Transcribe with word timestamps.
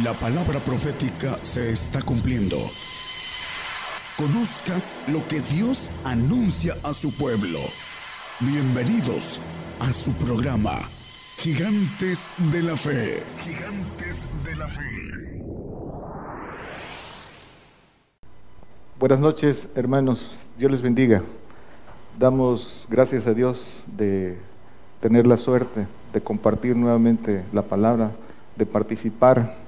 La 0.00 0.14
palabra 0.14 0.58
profética 0.58 1.36
se 1.42 1.70
está 1.70 2.00
cumpliendo. 2.00 2.56
Conozca 4.16 4.72
lo 5.08 5.22
que 5.28 5.40
Dios 5.54 5.92
anuncia 6.02 6.74
a 6.82 6.94
su 6.94 7.14
pueblo. 7.14 7.58
Bienvenidos 8.40 9.38
a 9.80 9.92
su 9.92 10.12
programa, 10.12 10.80
Gigantes 11.36 12.30
de 12.50 12.62
la 12.62 12.74
Fe. 12.74 13.22
Gigantes 13.44 14.26
de 14.42 14.56
la 14.56 14.66
Fe. 14.66 15.42
Buenas 18.98 19.20
noches, 19.20 19.68
hermanos. 19.74 20.48
Dios 20.56 20.72
les 20.72 20.80
bendiga. 20.80 21.22
Damos 22.18 22.86
gracias 22.88 23.26
a 23.26 23.34
Dios 23.34 23.84
de 23.88 24.38
tener 25.02 25.26
la 25.26 25.36
suerte 25.36 25.86
de 26.14 26.20
compartir 26.22 26.76
nuevamente 26.76 27.44
la 27.52 27.60
palabra, 27.60 28.12
de 28.56 28.64
participar 28.64 29.61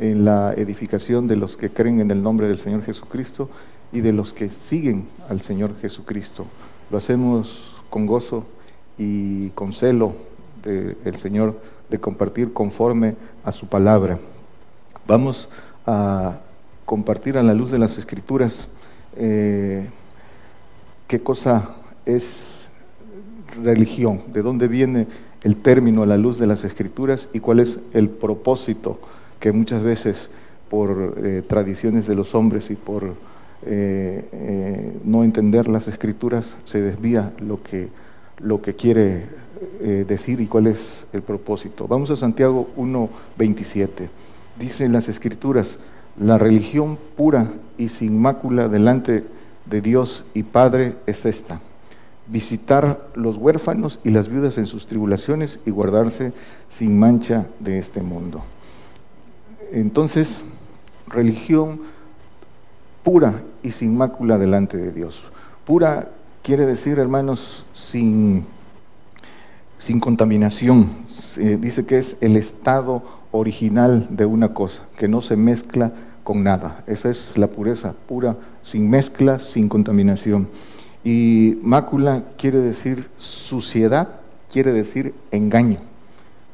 en 0.00 0.24
la 0.24 0.52
edificación 0.54 1.26
de 1.26 1.36
los 1.36 1.56
que 1.56 1.70
creen 1.70 2.00
en 2.00 2.10
el 2.10 2.22
nombre 2.22 2.48
del 2.48 2.58
Señor 2.58 2.82
Jesucristo 2.82 3.48
y 3.92 4.00
de 4.00 4.12
los 4.12 4.32
que 4.32 4.48
siguen 4.48 5.08
al 5.28 5.40
Señor 5.40 5.78
Jesucristo. 5.80 6.46
Lo 6.90 6.98
hacemos 6.98 7.76
con 7.90 8.06
gozo 8.06 8.44
y 8.96 9.50
con 9.50 9.72
celo 9.72 10.14
del 10.62 11.16
Señor 11.16 11.60
de 11.88 11.98
compartir 11.98 12.52
conforme 12.52 13.16
a 13.44 13.52
su 13.52 13.68
palabra. 13.68 14.18
Vamos 15.06 15.48
a 15.86 16.40
compartir 16.84 17.38
a 17.38 17.42
la 17.42 17.54
luz 17.54 17.70
de 17.70 17.78
las 17.78 17.96
Escrituras 17.98 18.68
eh, 19.16 19.88
qué 21.06 21.20
cosa 21.20 21.76
es 22.04 22.68
religión, 23.62 24.22
de 24.32 24.42
dónde 24.42 24.68
viene 24.68 25.06
el 25.42 25.56
término 25.56 26.02
a 26.02 26.06
la 26.06 26.16
luz 26.16 26.38
de 26.38 26.46
las 26.46 26.64
Escrituras 26.64 27.28
y 27.32 27.40
cuál 27.40 27.60
es 27.60 27.80
el 27.92 28.08
propósito 28.08 28.98
que 29.40 29.52
muchas 29.52 29.82
veces 29.82 30.30
por 30.68 31.14
eh, 31.18 31.42
tradiciones 31.46 32.06
de 32.06 32.14
los 32.14 32.34
hombres 32.34 32.70
y 32.70 32.76
por 32.76 33.04
eh, 33.62 34.28
eh, 34.32 34.98
no 35.04 35.24
entender 35.24 35.68
las 35.68 35.88
escrituras 35.88 36.54
se 36.64 36.80
desvía 36.80 37.32
lo 37.38 37.62
que, 37.62 37.88
lo 38.38 38.62
que 38.62 38.74
quiere 38.74 39.48
decir 39.80 40.40
y 40.40 40.46
cuál 40.46 40.68
es 40.68 41.08
el 41.12 41.22
propósito. 41.22 41.88
Vamos 41.88 42.12
a 42.12 42.16
Santiago 42.16 42.68
1.27. 42.76 44.08
Dice 44.56 44.84
en 44.84 44.92
las 44.92 45.08
escrituras, 45.08 45.80
la 46.16 46.38
religión 46.38 46.96
pura 47.16 47.50
y 47.76 47.88
sin 47.88 48.20
mácula 48.20 48.68
delante 48.68 49.24
de 49.66 49.80
Dios 49.80 50.24
y 50.32 50.44
Padre 50.44 50.94
es 51.06 51.26
esta, 51.26 51.60
visitar 52.28 52.98
los 53.16 53.36
huérfanos 53.36 53.98
y 54.04 54.10
las 54.10 54.28
viudas 54.28 54.58
en 54.58 54.66
sus 54.66 54.86
tribulaciones 54.86 55.58
y 55.66 55.70
guardarse 55.70 56.32
sin 56.68 56.96
mancha 56.96 57.48
de 57.58 57.80
este 57.80 58.00
mundo. 58.00 58.44
Entonces, 59.72 60.44
religión 61.08 61.80
pura 63.02 63.42
y 63.62 63.72
sin 63.72 63.96
mácula 63.96 64.38
delante 64.38 64.76
de 64.76 64.92
Dios. 64.92 65.20
Pura 65.64 66.08
quiere 66.42 66.66
decir, 66.66 66.98
hermanos, 66.98 67.66
sin, 67.72 68.44
sin 69.78 70.00
contaminación. 70.00 70.90
dice 71.36 71.86
que 71.86 71.98
es 71.98 72.16
el 72.20 72.36
estado 72.36 73.02
original 73.30 74.06
de 74.10 74.26
una 74.26 74.54
cosa, 74.54 74.82
que 74.96 75.08
no 75.08 75.22
se 75.22 75.36
mezcla 75.36 75.92
con 76.24 76.42
nada. 76.42 76.84
Esa 76.86 77.10
es 77.10 77.36
la 77.36 77.46
pureza 77.48 77.94
pura, 78.06 78.36
sin 78.62 78.90
mezcla, 78.90 79.38
sin 79.38 79.68
contaminación. 79.68 80.48
Y 81.04 81.58
mácula 81.62 82.22
quiere 82.36 82.58
decir 82.58 83.08
suciedad, 83.16 84.08
quiere 84.50 84.72
decir 84.72 85.14
engaño. 85.30 85.87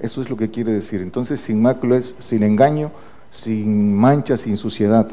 Eso 0.05 0.21
es 0.21 0.29
lo 0.29 0.37
que 0.37 0.51
quiere 0.51 0.71
decir. 0.71 1.01
Entonces, 1.01 1.41
sin 1.41 1.63
mácula 1.63 1.97
es 1.97 2.15
sin 2.19 2.43
engaño, 2.43 2.91
sin 3.31 3.95
mancha, 3.95 4.37
sin 4.37 4.59
suciedad. 4.59 5.09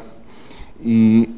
Y, 0.84 1.30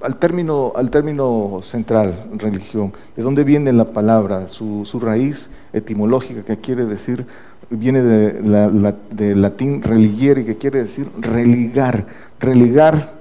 al, 0.00 0.16
término, 0.16 0.72
al 0.76 0.90
término 0.90 1.58
central, 1.60 2.14
religión, 2.36 2.92
¿de 3.16 3.24
dónde 3.24 3.42
viene 3.42 3.72
la 3.72 3.86
palabra? 3.86 4.46
Su, 4.46 4.84
raíz 5.02 5.50
etimológica 5.72 6.44
que 6.44 6.58
quiere 6.58 6.84
decir, 6.84 7.26
viene 7.68 8.00
de, 8.00 8.40
la, 8.42 8.94
de 9.10 9.34
latín 9.34 9.82
religere, 9.82 10.44
que 10.44 10.56
quiere 10.56 10.84
decir 10.84 11.08
religar. 11.18 12.06
Religar, 12.38 13.12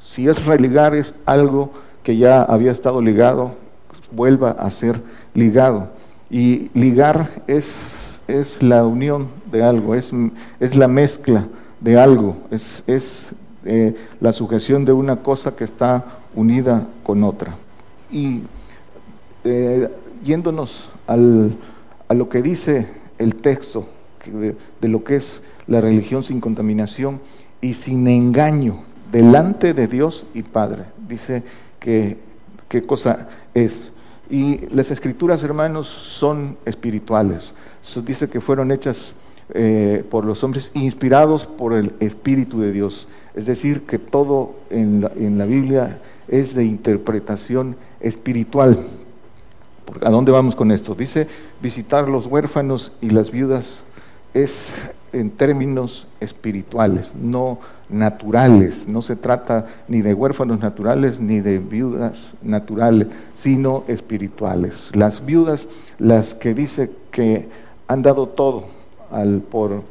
si 0.00 0.28
es 0.28 0.46
religar, 0.46 0.94
es 0.94 1.12
algo 1.26 1.72
que 2.04 2.16
ya 2.16 2.44
había 2.44 2.70
estado 2.70 3.02
ligado, 3.02 3.56
vuelva 4.12 4.52
a 4.52 4.70
ser 4.70 5.00
ligado. 5.34 5.88
Y 6.30 6.70
ligar 6.72 7.30
es, 7.48 7.97
es 8.28 8.62
la 8.62 8.86
unión 8.86 9.28
de 9.50 9.64
algo, 9.64 9.94
es, 9.94 10.12
es 10.60 10.76
la 10.76 10.86
mezcla 10.86 11.46
de 11.80 11.98
algo, 11.98 12.36
es, 12.50 12.84
es 12.86 13.32
eh, 13.64 13.94
la 14.20 14.32
sujeción 14.32 14.84
de 14.84 14.92
una 14.92 15.16
cosa 15.16 15.56
que 15.56 15.64
está 15.64 16.04
unida 16.34 16.86
con 17.02 17.24
otra. 17.24 17.56
Y 18.12 18.42
eh, 19.44 19.88
yéndonos 20.22 20.90
al, 21.06 21.56
a 22.06 22.14
lo 22.14 22.28
que 22.28 22.42
dice 22.42 22.86
el 23.18 23.34
texto 23.34 23.88
de, 24.26 24.54
de 24.80 24.88
lo 24.88 25.02
que 25.02 25.16
es 25.16 25.42
la 25.66 25.80
religión 25.80 26.22
sin 26.22 26.40
contaminación 26.40 27.20
y 27.60 27.74
sin 27.74 28.06
engaño 28.06 28.82
delante 29.10 29.74
de 29.74 29.88
Dios 29.88 30.26
y 30.34 30.42
Padre. 30.42 30.84
Dice 31.08 31.42
que 31.80 32.18
qué 32.68 32.82
cosa 32.82 33.28
es. 33.54 33.90
Y 34.30 34.66
las 34.74 34.90
escrituras, 34.90 35.42
hermanos, 35.42 35.88
son 35.88 36.58
espirituales. 36.64 37.54
dice 38.04 38.28
que 38.28 38.40
fueron 38.40 38.70
hechas 38.70 39.14
eh, 39.54 40.04
por 40.10 40.24
los 40.24 40.44
hombres, 40.44 40.70
inspirados 40.74 41.46
por 41.46 41.72
el 41.72 41.92
Espíritu 42.00 42.60
de 42.60 42.72
Dios. 42.72 43.08
Es 43.34 43.46
decir, 43.46 43.86
que 43.86 43.98
todo 43.98 44.56
en 44.68 45.00
la, 45.02 45.12
en 45.16 45.38
la 45.38 45.46
Biblia 45.46 46.00
es 46.28 46.54
de 46.54 46.64
interpretación 46.64 47.76
espiritual. 48.00 48.78
¿A 50.02 50.10
dónde 50.10 50.32
vamos 50.32 50.54
con 50.54 50.70
esto? 50.70 50.94
Dice, 50.94 51.26
visitar 51.62 52.08
los 52.08 52.26
huérfanos 52.26 52.92
y 53.00 53.10
las 53.10 53.30
viudas 53.30 53.84
es 54.34 54.72
en 55.12 55.30
términos 55.30 56.06
espirituales, 56.20 57.12
no 57.14 57.58
naturales. 57.88 58.88
No 58.88 59.02
se 59.02 59.16
trata 59.16 59.66
ni 59.88 60.02
de 60.02 60.14
huérfanos 60.14 60.60
naturales 60.60 61.20
ni 61.20 61.40
de 61.40 61.58
viudas 61.58 62.34
naturales, 62.42 63.08
sino 63.34 63.84
espirituales. 63.88 64.90
Las 64.94 65.24
viudas, 65.24 65.68
las 65.98 66.34
que 66.34 66.54
dice 66.54 66.90
que 67.10 67.48
han 67.86 68.02
dado 68.02 68.28
todo 68.28 68.64
al, 69.10 69.40
por 69.40 69.82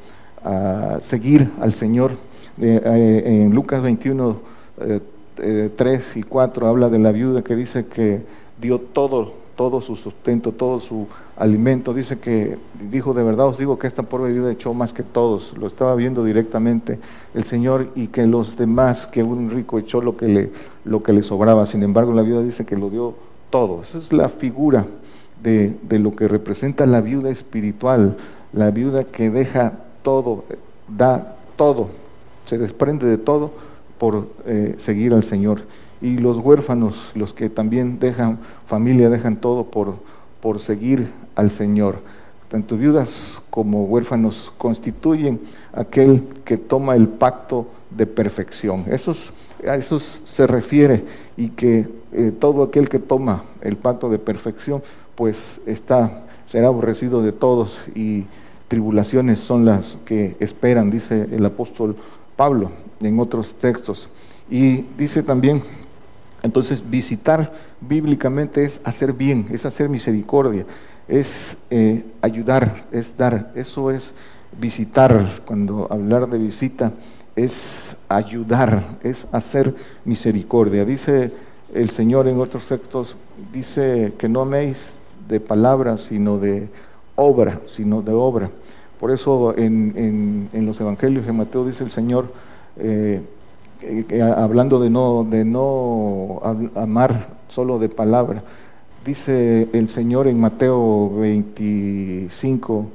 seguir 1.02 1.50
al 1.60 1.74
Señor. 1.74 2.12
Eh, 2.60 3.44
en 3.44 3.54
Lucas 3.54 3.82
21, 3.82 4.38
3 4.78 5.02
eh, 5.40 5.72
eh, 5.86 6.02
y 6.16 6.24
4 6.24 6.68
habla 6.68 6.90
de 6.90 6.98
la 6.98 7.12
viuda 7.12 7.44
que 7.44 7.56
dice 7.56 7.86
que 7.86 8.22
dio 8.60 8.80
todo, 8.80 9.34
todo 9.56 9.82
su 9.82 9.96
sustento, 9.96 10.52
todo 10.54 10.80
su 10.80 11.08
alimento. 11.38 11.94
Dice 11.94 12.20
que, 12.20 12.58
dijo, 12.90 13.14
de 13.14 13.24
verdad 13.24 13.48
os 13.48 13.58
digo 13.58 13.80
que 13.80 13.88
esta 13.88 14.04
pobre 14.04 14.34
viuda 14.34 14.52
echó 14.52 14.74
más 14.74 14.94
que 14.94 15.04
todos. 15.04 15.56
Lo 15.58 15.68
estaba 15.68 15.96
viendo 15.96 16.24
directamente 16.24 17.00
el 17.34 17.44
Señor 17.44 17.88
y 17.96 18.08
que 18.08 18.26
los 18.28 18.58
demás, 18.58 19.08
que 19.08 19.24
un 19.24 19.50
rico 19.50 19.80
echó 19.80 20.02
lo 20.02 20.18
que 20.18 20.28
le, 20.28 20.50
lo 20.86 21.04
que 21.04 21.14
le 21.14 21.24
sobraba. 21.24 21.66
Sin 21.66 21.84
embargo, 21.84 22.14
la 22.14 22.22
viuda 22.22 22.42
dice 22.42 22.66
que 22.66 22.78
lo 22.78 22.90
dio 22.90 23.14
todo. 23.50 23.82
Esa 23.82 23.98
es 23.98 24.12
la 24.12 24.30
figura 24.30 24.86
de, 25.42 25.76
de 25.84 26.00
lo 26.00 26.16
que 26.16 26.28
representa 26.28 26.86
la 26.86 27.02
viuda 27.02 27.30
espiritual 27.30 28.18
la 28.54 28.72
viuda 28.72 29.04
que 29.04 29.30
deja 29.30 29.74
todo, 30.02 30.46
da 30.88 31.36
todo, 31.56 31.90
se 32.46 32.58
desprende 32.58 33.06
de 33.06 33.18
todo 33.18 33.52
por 33.98 34.28
eh, 34.46 34.76
seguir 34.78 35.14
al 35.14 35.24
Señor. 35.24 35.62
Y 36.02 36.18
los 36.18 36.38
huérfanos, 36.38 37.12
los 37.16 37.34
que 37.34 37.50
también 37.50 38.00
dejan 38.00 38.40
familia, 38.68 39.10
dejan 39.10 39.38
todo 39.38 39.66
por, 39.66 39.96
por 40.42 40.60
seguir 40.60 41.10
al 41.38 41.50
Señor. 41.50 42.00
Tanto 42.50 42.78
viudas 42.78 43.42
como 43.50 43.86
huérfanos 43.86 44.52
constituyen 44.58 45.40
aquel 45.74 46.24
que 46.44 46.58
toma 46.58 46.96
el 46.96 47.08
pacto 47.08 47.68
de 47.92 48.06
perfección. 48.06 48.86
Esos, 48.90 49.34
a 49.66 49.76
esos 49.76 50.22
se 50.26 50.48
refiere 50.48 51.06
y 51.38 51.50
que 51.50 51.88
eh, 52.12 52.34
todo 52.38 52.64
aquel 52.64 52.90
que 52.90 53.00
toma 53.00 53.44
el 53.62 53.78
pacto 53.78 54.10
de 54.10 54.20
perfección, 54.20 54.82
pues 55.16 55.62
está 55.66 56.24
será 56.48 56.68
aborrecido 56.68 57.22
de 57.22 57.34
todos 57.34 57.88
y 57.94 58.26
tribulaciones 58.68 59.40
son 59.40 59.66
las 59.66 59.98
que 60.06 60.36
esperan, 60.40 60.90
dice 60.90 61.28
el 61.32 61.46
apóstol 61.46 61.96
Pablo 62.36 62.72
en 63.02 63.20
otros 63.20 63.56
textos. 63.56 64.10
Y 64.50 64.86
dice 64.98 65.24
también, 65.24 65.62
entonces 66.42 66.90
visitar 66.90 67.52
bíblicamente 67.82 68.64
es 68.64 68.80
hacer 68.84 69.12
bien, 69.14 69.48
es 69.52 69.66
hacer 69.66 69.90
misericordia, 69.90 70.66
es 71.08 71.58
eh, 71.70 72.06
ayudar, 72.22 72.86
es 72.92 73.18
dar, 73.18 73.52
eso 73.56 73.92
es 73.92 74.14
visitar, 74.60 75.26
cuando 75.46 75.88
hablar 75.92 76.30
de 76.30 76.38
visita 76.38 76.92
es 77.36 77.96
ayudar, 78.10 78.98
es 79.04 79.28
hacer 79.32 79.74
misericordia. 80.06 80.86
Dice 80.86 81.32
el 81.74 81.92
Señor 81.92 82.28
en 82.28 82.40
otros 82.40 82.68
textos, 82.68 83.16
dice 83.54 84.14
que 84.18 84.28
no 84.28 84.42
améis 84.42 84.94
de 85.30 85.40
palabras, 85.40 86.02
sino 86.02 86.40
de 86.40 86.68
obra, 87.16 87.62
sino 87.66 88.02
de 88.02 88.14
obra. 88.14 88.50
Por 89.00 89.12
eso 89.12 89.56
en, 89.56 90.50
los 90.54 90.82
evangelios 90.82 91.28
de 91.28 91.32
Mateo 91.32 91.66
dice 91.66 91.84
el 91.84 91.92
Señor, 91.92 92.34
eh, 92.78 93.22
hablando 94.36 94.80
de 94.80 94.90
no, 94.90 95.28
de 95.30 95.46
no 95.46 96.42
amar 96.76 97.28
solo 97.48 97.78
de 97.78 97.90
palabra, 97.90 98.42
dice 99.08 99.70
el 99.72 99.88
Señor 99.88 100.28
en 100.28 100.38
Mateo 100.38 101.18
25, 101.18 102.88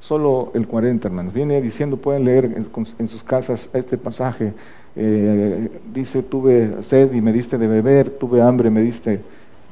solo 0.00 0.50
el 0.54 0.66
40, 0.66 1.06
hermanos. 1.06 1.32
Viene 1.32 1.62
diciendo, 1.62 1.96
pueden 1.98 2.24
leer 2.24 2.66
en, 2.98 3.06
sus 3.06 3.22
casas 3.22 3.70
este 3.72 3.96
pasaje. 3.96 4.54
Eh, 4.96 5.70
dice, 5.94 6.24
tuve 6.24 6.82
sed 6.82 7.14
y 7.14 7.20
me 7.20 7.32
diste 7.32 7.58
de 7.58 7.68
beber, 7.68 8.10
tuve 8.10 8.42
hambre, 8.42 8.70
me 8.70 8.82
diste 8.82 9.20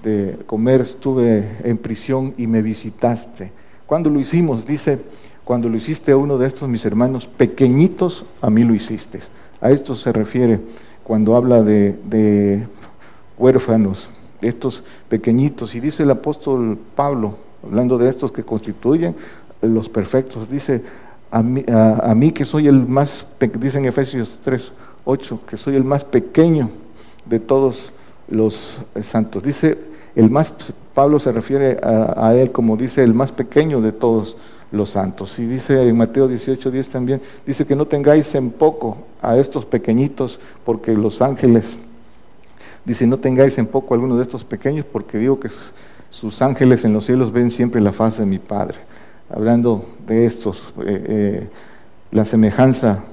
de 0.04 0.36
comer, 0.46 0.82
estuve 0.82 1.56
en 1.64 1.76
prisión 1.76 2.34
y 2.38 2.46
me 2.46 2.62
visitaste. 2.62 3.50
¿Cuándo 3.84 4.10
lo 4.10 4.20
hicimos? 4.20 4.64
Dice, 4.64 5.00
cuando 5.42 5.68
lo 5.68 5.76
hiciste 5.76 6.12
a 6.12 6.16
uno 6.16 6.38
de 6.38 6.46
estos 6.46 6.68
mis 6.68 6.84
hermanos 6.86 7.26
pequeñitos, 7.26 8.24
a 8.40 8.48
mí 8.48 8.62
lo 8.62 8.76
hiciste. 8.76 9.18
A 9.60 9.72
esto 9.72 9.96
se 9.96 10.12
refiere 10.12 10.60
cuando 11.02 11.34
habla 11.34 11.64
de 11.64 12.68
huérfanos, 13.36 14.08
estos 14.42 14.84
pequeñitos. 15.08 15.74
Y 15.74 15.80
dice 15.80 16.02
el 16.02 16.10
apóstol 16.10 16.78
Pablo, 16.94 17.36
hablando 17.64 17.98
de 17.98 18.08
estos 18.08 18.32
que 18.32 18.42
constituyen 18.42 19.14
los 19.62 19.88
perfectos, 19.88 20.50
dice, 20.50 20.82
a 21.30 21.42
mí, 21.42 22.32
que 22.32 22.44
soy 22.44 22.66
el 22.66 22.86
más, 22.86 23.26
dice 23.58 23.78
en 23.78 23.84
Efesios 23.84 24.40
3, 24.42 24.72
8, 25.04 25.40
que 25.46 25.56
soy 25.56 25.76
el 25.76 25.84
más 25.84 26.04
pequeño 26.04 26.70
de 27.26 27.38
todos 27.38 27.92
los 28.28 28.80
santos. 29.02 29.42
Dice, 29.42 29.78
el 30.16 30.30
más, 30.30 30.52
Pablo 30.94 31.18
se 31.18 31.30
refiere 31.30 31.78
a, 31.82 32.28
a, 32.28 32.34
él 32.34 32.50
como 32.50 32.76
dice, 32.76 33.04
el 33.04 33.14
más 33.14 33.30
pequeño 33.30 33.80
de 33.80 33.92
todos 33.92 34.36
los 34.72 34.90
santos. 34.90 35.38
Y 35.38 35.46
dice 35.46 35.88
en 35.88 35.96
Mateo 35.96 36.26
18, 36.26 36.70
10 36.70 36.88
también, 36.88 37.20
dice 37.46 37.66
que 37.66 37.76
no 37.76 37.86
tengáis 37.86 38.34
en 38.34 38.50
poco 38.50 38.98
a 39.22 39.36
estos 39.36 39.64
pequeñitos, 39.64 40.40
porque 40.64 40.94
los 40.94 41.22
ángeles 41.22 41.76
Dice, 42.84 43.06
no 43.06 43.18
tengáis 43.18 43.58
en 43.58 43.66
poco 43.66 43.94
alguno 43.94 44.16
de 44.16 44.22
estos 44.22 44.44
pequeños, 44.44 44.86
porque 44.90 45.18
digo 45.18 45.38
que 45.38 45.48
sus 46.10 46.42
ángeles 46.42 46.84
en 46.84 46.92
los 46.92 47.06
cielos 47.06 47.32
ven 47.32 47.50
siempre 47.50 47.80
la 47.80 47.92
faz 47.92 48.18
de 48.18 48.26
mi 48.26 48.38
Padre. 48.38 48.78
Hablando 49.28 49.84
de 50.06 50.26
estos, 50.26 50.74
eh, 50.80 51.04
eh, 51.08 51.48
la 52.10 52.24
semejanza 52.24 53.04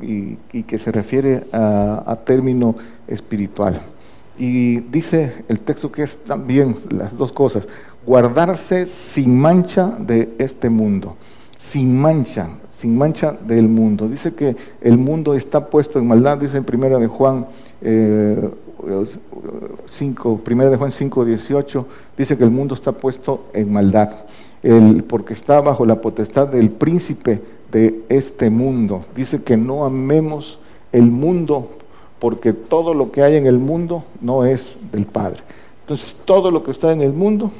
y, 0.00 0.36
que 0.62 0.78
se 0.78 0.92
refiere 0.92 1.44
a, 1.52 2.18
término 2.24 2.74
espiritual. 3.06 3.82
Y 4.38 4.80
dice 4.80 5.44
el 5.48 5.60
texto 5.60 5.90
que 5.90 6.02
es 6.02 6.18
también 6.24 6.76
las 6.90 7.16
dos 7.16 7.32
cosas, 7.32 7.68
guardarse 8.04 8.86
sin 8.86 9.38
mancha 9.38 9.94
de 9.98 10.34
este 10.38 10.68
mundo, 10.68 11.16
sin 11.58 11.98
mancha, 11.98 12.48
sin 12.76 12.96
mancha 12.96 13.32
del 13.32 13.68
mundo. 13.68 14.08
Dice 14.08 14.34
que 14.34 14.56
el 14.80 14.98
mundo 14.98 15.34
está 15.34 15.66
puesto 15.66 15.98
en 15.98 16.06
maldad, 16.06 16.38
dice 16.38 16.58
en 16.58 16.64
primera 16.64 16.98
de 16.98 17.06
Juan 17.06 17.46
eh, 17.80 18.50
5, 19.88 20.38
primera 20.38 20.70
de 20.70 20.76
Juan 20.76 20.92
5, 20.92 21.24
18, 21.24 21.86
dice 22.16 22.36
que 22.36 22.44
el 22.44 22.50
mundo 22.50 22.74
está 22.74 22.92
puesto 22.92 23.46
en 23.52 23.72
maldad, 23.72 24.10
porque 25.08 25.32
está 25.32 25.60
bajo 25.60 25.86
la 25.86 26.00
potestad 26.00 26.48
del 26.48 26.70
príncipe 26.70 27.42
de 27.70 28.04
este 28.08 28.50
mundo. 28.50 29.04
Dice 29.14 29.42
que 29.42 29.56
no 29.56 29.84
amemos 29.84 30.58
el 30.92 31.10
mundo, 31.10 31.70
porque 32.18 32.52
todo 32.52 32.94
lo 32.94 33.12
que 33.12 33.22
hay 33.22 33.36
en 33.36 33.46
el 33.46 33.58
mundo 33.58 34.04
no 34.20 34.44
es 34.44 34.78
del 34.92 35.06
Padre. 35.06 35.40
Entonces, 35.82 36.16
todo 36.24 36.50
lo 36.50 36.64
que 36.64 36.70
está 36.72 36.92
en 36.92 37.00
el 37.00 37.12
mundo 37.12 37.50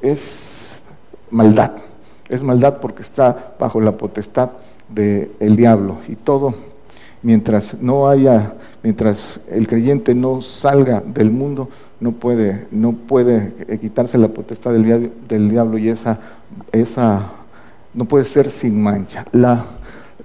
es 0.00 0.80
maldad. 1.30 1.72
Es 2.28 2.42
maldad 2.42 2.78
porque 2.80 3.02
está 3.02 3.54
bajo 3.58 3.80
la 3.80 3.92
potestad 3.92 4.50
del 4.88 5.56
diablo. 5.56 5.98
Y 6.06 6.14
todo, 6.14 6.54
mientras 7.22 7.80
no 7.80 8.08
haya 8.08 8.54
mientras 8.82 9.40
el 9.50 9.66
creyente 9.66 10.14
no 10.14 10.40
salga 10.40 11.02
del 11.04 11.30
mundo, 11.30 11.68
no 12.00 12.12
puede, 12.12 12.66
no 12.70 12.92
puede 12.92 13.52
quitarse 13.80 14.18
la 14.18 14.28
potestad 14.28 14.72
del, 14.72 15.50
diablo 15.50 15.78
y 15.78 15.88
esa, 15.88 16.18
esa 16.72 17.32
no 17.94 18.04
puede 18.04 18.24
ser 18.24 18.50
sin 18.50 18.80
mancha. 18.80 19.24
La, 19.32 19.64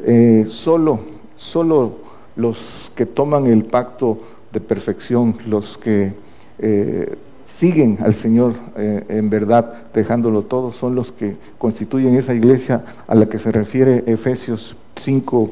eh, 0.05 0.45
solo, 0.47 0.99
solo 1.35 1.97
los 2.35 2.91
que 2.95 3.05
toman 3.05 3.47
el 3.47 3.63
pacto 3.63 4.19
de 4.51 4.59
perfección, 4.59 5.35
los 5.47 5.77
que 5.77 6.13
eh, 6.59 7.15
siguen 7.43 7.97
al 8.01 8.13
Señor 8.13 8.53
eh, 8.77 9.03
en 9.09 9.29
verdad, 9.29 9.73
dejándolo 9.93 10.43
todo, 10.43 10.71
son 10.71 10.93
los 10.93 11.11
que 11.11 11.35
constituyen 11.57 12.15
esa 12.15 12.35
iglesia 12.35 12.83
a 13.07 13.15
la 13.15 13.27
que 13.27 13.39
se 13.39 13.51
refiere 13.51 14.03
Efesios 14.05 14.75
5, 14.95 15.51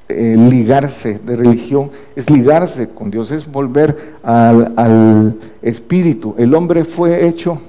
eh, 0.09 0.35
ligarse 0.49 1.19
de 1.23 1.35
religión 1.35 1.91
es 2.15 2.27
ligarse 2.29 2.89
con 2.89 3.11
Dios, 3.11 3.29
es 3.29 3.51
volver 3.51 4.15
al, 4.23 4.73
al 4.77 5.35
espíritu. 5.61 6.33
El 6.39 6.55
hombre 6.55 6.85
fue 6.85 7.27
hecho 7.27 7.59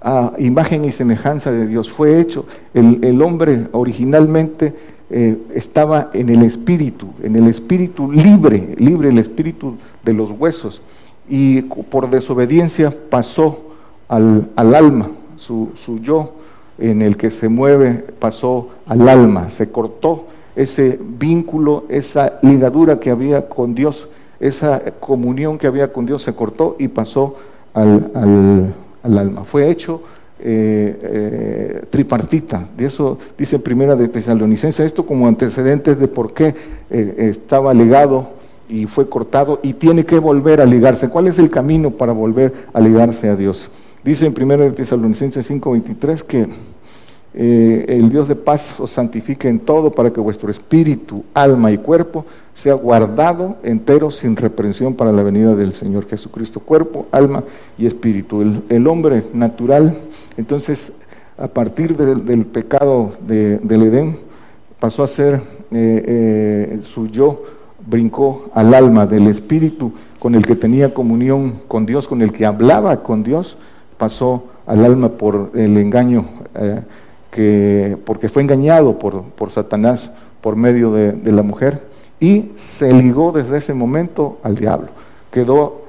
a 0.00 0.32
imagen 0.38 0.84
y 0.84 0.92
semejanza 0.92 1.50
de 1.50 1.66
Dios. 1.66 1.90
Fue 1.90 2.20
hecho, 2.20 2.46
el, 2.74 3.20
hombre 3.22 3.66
originalmente 3.72 4.74
eh, 5.10 5.36
estaba 5.54 6.10
en 6.12 6.28
el 6.28 6.42
espíritu, 6.42 7.08
en 7.22 7.36
el 7.36 7.48
espíritu 7.48 8.10
libre, 8.10 8.74
libre 8.78 9.08
el 9.08 9.18
espíritu 9.18 9.76
de 10.04 10.12
los 10.12 10.30
huesos, 10.30 10.82
y 11.28 11.62
por 11.62 12.08
desobediencia 12.08 12.94
pasó 13.10 13.64
al, 14.08 14.50
alma, 14.56 15.10
su, 15.36 15.70
su 15.74 15.98
yo 15.98 16.32
en 16.78 17.02
el 17.02 17.16
que 17.16 17.30
se 17.30 17.48
mueve 17.48 18.04
pasó 18.18 18.68
al 18.86 19.08
alma, 19.08 19.50
se 19.50 19.70
cortó 19.70 20.26
ese 20.54 20.98
vínculo, 21.00 21.84
esa 21.88 22.38
ligadura 22.42 22.98
que 22.98 23.10
había 23.10 23.48
con 23.48 23.74
Dios, 23.74 24.08
esa 24.40 24.80
comunión 25.00 25.58
que 25.58 25.66
había 25.66 25.92
con 25.92 26.06
Dios 26.06 26.22
se 26.22 26.34
cortó 26.34 26.76
y 26.78 26.88
pasó 26.88 27.36
al, 27.74 28.10
al, 28.14 28.74
al 29.08 29.18
alma. 29.18 29.44
Fue 29.44 29.70
hecho 29.70 30.02
eh, 30.40 30.98
eh, 31.02 31.82
tripartita. 31.90 32.68
De 32.76 32.86
eso 32.86 33.18
dice 33.36 33.58
Primera 33.58 33.96
de 33.96 34.08
Tesalonicense, 34.08 34.84
esto 34.84 35.04
como 35.04 35.26
antecedentes 35.26 35.98
de 35.98 36.06
por 36.06 36.32
qué 36.32 36.54
eh, 36.90 37.14
estaba 37.18 37.74
ligado 37.74 38.30
y 38.68 38.86
fue 38.86 39.08
cortado 39.08 39.60
y 39.62 39.72
tiene 39.72 40.04
que 40.04 40.18
volver 40.18 40.60
a 40.60 40.66
ligarse. 40.66 41.08
¿Cuál 41.08 41.26
es 41.26 41.38
el 41.38 41.50
camino 41.50 41.90
para 41.90 42.12
volver 42.12 42.52
a 42.72 42.80
ligarse 42.80 43.28
a 43.28 43.36
Dios? 43.36 43.70
Dice 44.04 44.26
en 44.26 44.34
Primera 44.34 44.64
de 44.64 44.70
Tesalonicenses 44.70 45.50
5:23 45.50 46.22
que 46.22 46.46
el 47.34 48.10
Dios 48.10 48.26
de 48.26 48.34
paz 48.34 48.78
os 48.80 48.90
santifique 48.90 49.48
en 49.48 49.60
todo 49.60 49.92
para 49.92 50.12
que 50.12 50.20
vuestro 50.20 50.50
espíritu, 50.50 51.24
alma 51.34 51.70
y 51.70 51.78
cuerpo 51.78 52.24
sea 52.58 52.74
guardado 52.74 53.56
entero 53.62 54.10
sin 54.10 54.34
reprensión 54.34 54.94
para 54.94 55.12
la 55.12 55.22
venida 55.22 55.54
del 55.54 55.74
Señor 55.74 56.08
Jesucristo, 56.08 56.58
cuerpo, 56.58 57.06
alma 57.12 57.44
y 57.78 57.86
espíritu. 57.86 58.42
El, 58.68 58.86
hombre 58.88 59.22
natural 59.32 59.96
Entonces, 60.36 60.92
a 61.36 61.46
partir 61.46 61.96
del 61.96 62.46
pecado 62.46 63.12
del 63.20 63.82
Edén, 63.84 64.16
pasó 64.80 65.04
a 65.04 65.06
ser 65.06 65.34
eh, 65.36 65.40
eh, 65.70 66.80
su 66.82 67.06
yo, 67.06 67.44
brincó 67.86 68.50
al 68.52 68.74
alma 68.74 69.06
del 69.06 69.28
espíritu 69.28 69.92
con 70.18 70.34
el 70.34 70.44
que 70.44 70.56
tenía 70.56 70.92
comunión 70.92 71.54
con 71.68 71.86
Dios, 71.86 72.08
con 72.08 72.22
el 72.22 72.32
que 72.32 72.44
hablaba 72.44 73.04
con 73.04 73.22
Dios, 73.22 73.56
pasó 73.98 74.46
al 74.66 74.84
alma 74.84 75.10
por 75.10 75.52
el 75.54 75.78
engaño, 75.78 76.24
eh, 76.56 76.80
que, 77.30 77.96
porque 78.04 78.28
fue 78.28 78.42
engañado 78.42 78.98
por, 78.98 79.22
por 79.22 79.52
Satanás 79.52 80.10
por 80.40 80.56
medio 80.56 80.90
de, 80.90 81.32
la 81.32 81.44
mujer 81.44 81.82
y 82.20 82.52
se 82.56 82.92
ligó 82.92 83.32
desde 83.32 83.58
ese 83.58 83.74
momento 83.74 84.38
al 84.42 84.56
diablo. 84.56 84.88
Quedó, 85.30 85.82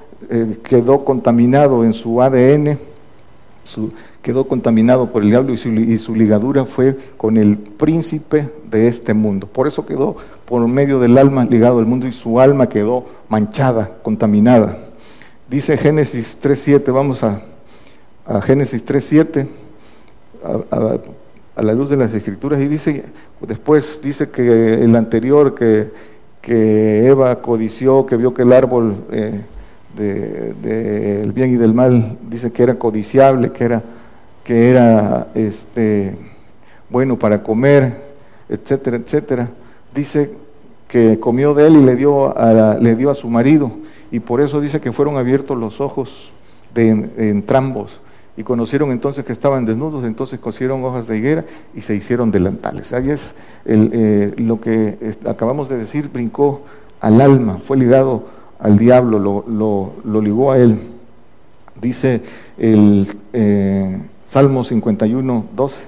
quedó 0.63 1.03
contaminado 1.03 1.83
en 1.83 1.93
su 1.93 2.21
ADN, 2.21 2.77
quedó 4.21 4.47
contaminado 4.47 5.11
por 5.11 5.23
el 5.23 5.29
diablo 5.29 5.53
y 5.53 5.97
su, 5.97 6.15
ligadura 6.15 6.65
fue 6.65 6.97
con 7.17 7.37
el 7.37 7.57
príncipe 7.57 8.49
de 8.69 8.87
este 8.87 9.13
mundo. 9.13 9.47
Por 9.47 9.67
eso 9.67 9.85
quedó 9.85 10.17
por 10.45 10.65
medio 10.67 10.99
del 10.99 11.17
alma 11.17 11.45
ligado 11.45 11.79
al 11.79 11.85
mundo 11.85 12.07
y 12.07 12.11
su 12.11 12.39
alma 12.39 12.67
quedó 12.67 13.05
manchada, 13.27 13.97
contaminada. 14.03 14.77
Dice 15.49 15.77
Génesis 15.77 16.37
3.7, 16.41 16.93
vamos 16.93 17.23
a, 17.23 17.41
Génesis 18.41 18.85
3.7, 18.85 19.47
a, 20.43 20.99
a, 21.55 21.63
la 21.63 21.73
luz 21.73 21.89
de 21.89 21.97
las 21.97 22.13
escrituras, 22.13 22.61
y 22.61 22.67
dice, 22.67 23.05
después 23.41 23.99
dice 24.01 24.29
que 24.29 24.75
el 24.75 24.95
anterior 24.95 25.55
que, 25.55 25.91
Eva 26.43 27.41
codició, 27.41 28.05
que 28.05 28.17
vio 28.17 28.33
que 28.33 28.43
el 28.43 28.53
árbol 28.53 28.95
del 29.09 29.43
eh, 29.99 30.53
de, 30.61 31.31
bien 31.33 31.53
y 31.53 31.57
del 31.57 31.73
mal, 31.73 32.17
dice 32.29 32.51
que 32.51 32.63
era 32.63 32.75
codiciable, 32.75 33.51
que 33.51 33.65
era 33.65 33.83
que 34.43 34.71
era 34.71 35.27
este, 35.35 36.15
bueno 36.89 37.19
para 37.19 37.43
comer, 37.43 37.93
etcétera, 38.49 38.97
etcétera. 38.97 39.49
Dice 39.93 40.31
que 40.87 41.19
comió 41.19 41.53
de 41.53 41.67
él 41.67 41.75
y 41.75 41.83
le 41.83 41.95
dio 41.95 42.35
a, 42.35 42.75
le 42.79 42.95
dio 42.95 43.11
a 43.11 43.15
su 43.15 43.29
marido, 43.29 43.71
y 44.11 44.19
por 44.19 44.41
eso 44.41 44.59
dice 44.59 44.81
que 44.81 44.91
fueron 44.91 45.17
abiertos 45.17 45.55
los 45.55 45.79
ojos 45.81 46.31
de, 46.73 46.89
entrambos 47.29 48.01
y 48.39 48.43
conocieron 48.43 48.91
entonces 48.91 49.25
que 49.25 49.33
estaban 49.33 49.65
desnudos, 49.65 50.05
entonces 50.05 50.39
cosieron 50.39 50.81
hojas 50.85 51.07
de 51.07 51.17
higuera 51.17 51.43
y 51.75 51.81
se 51.81 51.93
hicieron 51.93 52.31
delantales. 52.31 52.93
Ahí 52.93 53.09
es 53.09 53.35
eh, 53.65 54.33
lo 54.37 54.61
que 54.61 54.97
acabamos 55.25 55.67
de 55.67 55.77
decir, 55.77 56.07
brincó 56.07 56.61
al 57.01 57.19
alma, 57.19 57.59
fue 57.61 57.75
ligado 57.75 58.29
al 58.57 58.77
diablo, 58.77 59.19
lo, 59.19 59.93
lo, 60.05 60.21
ligó 60.21 60.53
a 60.53 60.57
él. 60.57 60.79
Dice 61.81 62.21
el, 62.57 63.09
eh, 63.33 63.99
Salmo 64.23 64.63
51, 64.63 65.45
12. 65.53 65.83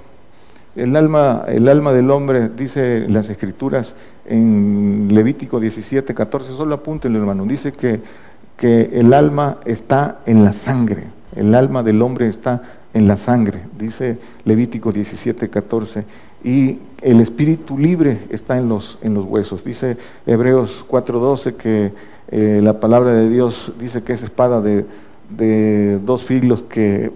El 0.76 0.98
alma, 0.98 1.46
el 1.48 1.70
alma 1.70 1.94
del 1.94 2.12
hombre, 2.12 2.50
dice 2.50 3.06
las 3.08 3.30
escrituras 3.30 3.96
en 4.26 5.08
Levítico 5.10 5.62
17, 5.62 6.14
14, 6.14 6.52
solo 6.52 6.76
apúntenlo 6.76 7.18
hermano, 7.18 7.46
dice 7.46 7.72
que, 7.72 8.02
que 8.58 8.90
el 8.92 9.14
alma 9.14 9.60
está 9.64 10.20
en 10.26 10.44
la 10.44 10.52
sangre, 10.52 11.21
el 11.36 11.56
alma 11.56 11.84
del 11.84 12.02
hombre 12.02 12.28
está 12.28 12.62
en 12.94 13.08
la 13.08 13.18
sangre, 13.18 13.64
dice 13.78 14.18
Levítico 14.44 14.92
17, 14.92 15.50
14, 15.50 16.04
y 16.44 16.80
el 17.02 17.22
espíritu 17.22 17.78
libre 17.78 18.20
está 18.30 18.58
en 18.58 18.68
los, 18.68 18.98
en 19.02 19.14
los 19.14 19.26
huesos. 19.26 19.64
Dice 19.64 19.98
Hebreos 20.26 20.84
4, 20.88 21.20
12 21.20 21.56
que 21.56 21.94
eh, 22.30 22.60
la 22.64 22.80
palabra 22.80 23.14
de 23.14 23.30
Dios 23.30 23.74
dice 23.80 24.04
que 24.04 24.14
es 24.14 24.24
espada 24.24 24.62
de, 24.62 24.86
de 25.30 26.00
dos 26.00 26.24
filos 26.24 26.64
que 26.64 27.12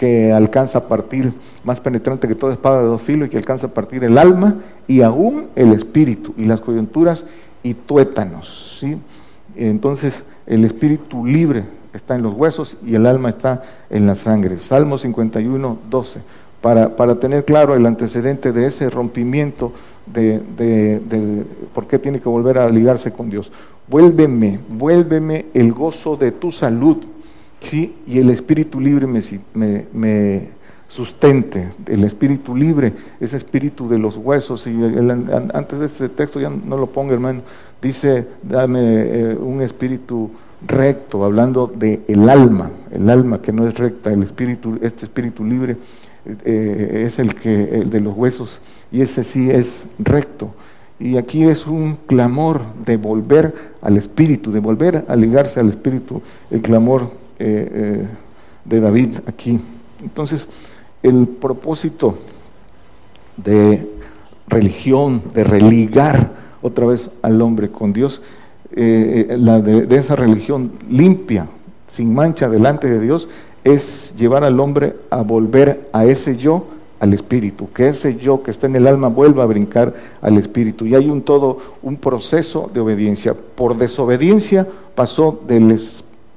que 0.00 0.32
alcanza 0.32 0.78
a 0.78 0.88
partir, 0.88 1.30
más 1.62 1.78
penetrante 1.78 2.26
que 2.26 2.34
toda 2.34 2.54
espada 2.54 2.80
de 2.80 2.86
dos 2.86 3.02
filos, 3.02 3.28
y 3.28 3.30
que 3.30 3.36
alcanza 3.36 3.66
a 3.66 3.74
partir 3.74 4.02
el 4.02 4.16
alma 4.16 4.54
y 4.86 5.02
aún 5.02 5.48
el 5.54 5.74
espíritu, 5.74 6.32
y 6.38 6.46
las 6.46 6.62
coyunturas 6.62 7.26
y 7.62 7.74
tuétanos. 7.74 8.78
¿sí? 8.80 8.96
Entonces, 9.56 10.24
el 10.46 10.64
espíritu 10.64 11.26
libre 11.26 11.64
está 11.92 12.14
en 12.14 12.22
los 12.22 12.34
huesos 12.34 12.76
y 12.84 12.94
el 12.94 13.06
alma 13.06 13.30
está 13.30 13.62
en 13.88 14.06
la 14.06 14.14
sangre. 14.14 14.58
Salmo 14.58 14.98
51, 14.98 15.78
12. 15.88 16.20
Para, 16.60 16.94
para 16.94 17.14
tener 17.18 17.44
claro 17.44 17.74
el 17.74 17.86
antecedente 17.86 18.52
de 18.52 18.66
ese 18.66 18.90
rompimiento 18.90 19.72
de, 20.06 20.40
de, 20.56 21.44
por 21.72 21.86
qué 21.86 21.98
tiene 21.98 22.20
que 22.20 22.28
volver 22.28 22.58
a 22.58 22.68
ligarse 22.68 23.12
con 23.12 23.30
Dios. 23.30 23.50
Vuélveme, 23.88 24.60
vuélveme 24.68 25.46
el 25.54 25.72
gozo 25.72 26.16
de 26.16 26.32
tu 26.32 26.52
salud 26.52 26.98
¿sí? 27.60 27.96
y 28.06 28.18
el 28.18 28.30
espíritu 28.30 28.80
libre 28.80 29.06
me, 29.06 29.86
me, 29.92 30.60
sustente, 30.86 31.68
el 31.86 32.02
espíritu 32.02 32.56
libre, 32.56 32.92
ese 33.20 33.36
espíritu 33.36 33.88
de 33.88 33.96
los 33.96 34.16
huesos, 34.16 34.66
y 34.66 34.76
antes 35.54 35.78
de 35.78 35.86
este 35.86 36.08
texto 36.08 36.40
ya 36.40 36.50
no 36.50 36.76
lo 36.76 36.88
ponga 36.88 37.14
hermano, 37.14 37.42
dice, 37.80 38.26
dame 38.42 38.80
eh, 38.80 39.36
un 39.36 39.62
espíritu 39.62 40.32
recto, 40.66 41.24
hablando 41.24 41.66
de 41.66 42.02
el 42.08 42.28
alma, 42.28 42.70
el 42.90 43.08
alma 43.08 43.40
que 43.40 43.52
no 43.52 43.66
es 43.66 43.78
recta, 43.78 44.12
el 44.12 44.22
espíritu, 44.22 44.78
este 44.82 45.04
espíritu 45.06 45.44
libre 45.44 45.76
eh, 46.44 47.04
es 47.06 47.18
el 47.18 47.34
que, 47.34 47.80
el 47.80 47.90
de 47.90 48.00
los 48.00 48.16
huesos, 48.16 48.60
y 48.92 49.00
ese 49.00 49.24
sí 49.24 49.50
es 49.50 49.86
recto. 49.98 50.50
Y 50.98 51.16
aquí 51.16 51.44
es 51.44 51.66
un 51.66 51.96
clamor 52.06 52.62
de 52.84 52.98
volver 52.98 53.54
al 53.80 53.96
espíritu, 53.96 54.52
de 54.52 54.60
volver 54.60 55.06
a 55.08 55.16
ligarse 55.16 55.58
al 55.58 55.70
espíritu, 55.70 56.20
el 56.50 56.60
clamor 56.60 57.10
eh, 57.38 57.70
eh, 57.72 58.08
de 58.66 58.80
David 58.80 59.16
aquí. 59.26 59.58
Entonces, 60.02 60.46
el 61.02 61.26
propósito 61.26 62.18
de 63.38 63.88
religión, 64.46 65.22
de 65.32 65.44
religar 65.44 66.32
otra 66.60 66.86
vez 66.86 67.10
al 67.22 67.40
hombre 67.40 67.70
con 67.70 67.94
Dios, 67.94 68.20
eh, 68.72 69.36
la 69.38 69.60
de, 69.60 69.96
esa 69.96 70.16
religión 70.16 70.72
limpia, 70.88 71.48
sin 71.90 72.14
mancha 72.14 72.48
delante 72.48 72.88
de 72.88 73.00
Dios, 73.00 73.28
es 73.64 74.14
llevar 74.16 74.44
al 74.44 74.60
hombre 74.60 74.96
a 75.10 75.22
volver 75.22 75.88
a 75.92 76.04
ese 76.04 76.36
yo, 76.36 76.66
al 77.00 77.14
espíritu, 77.14 77.68
que 77.72 77.88
ese 77.88 78.16
yo 78.16 78.42
que 78.42 78.50
está 78.50 78.66
en 78.66 78.76
el 78.76 78.86
alma 78.86 79.08
vuelva 79.08 79.42
a 79.42 79.46
brincar 79.46 79.94
al 80.20 80.36
espíritu. 80.36 80.86
Y 80.86 80.94
hay 80.94 81.08
un 81.08 81.22
todo, 81.22 81.56
un 81.82 81.96
proceso 81.96 82.70
de 82.72 82.80
obediencia. 82.80 83.34
Por 83.34 83.76
desobediencia 83.76 84.66
pasó 84.94 85.40
del, 85.48 85.80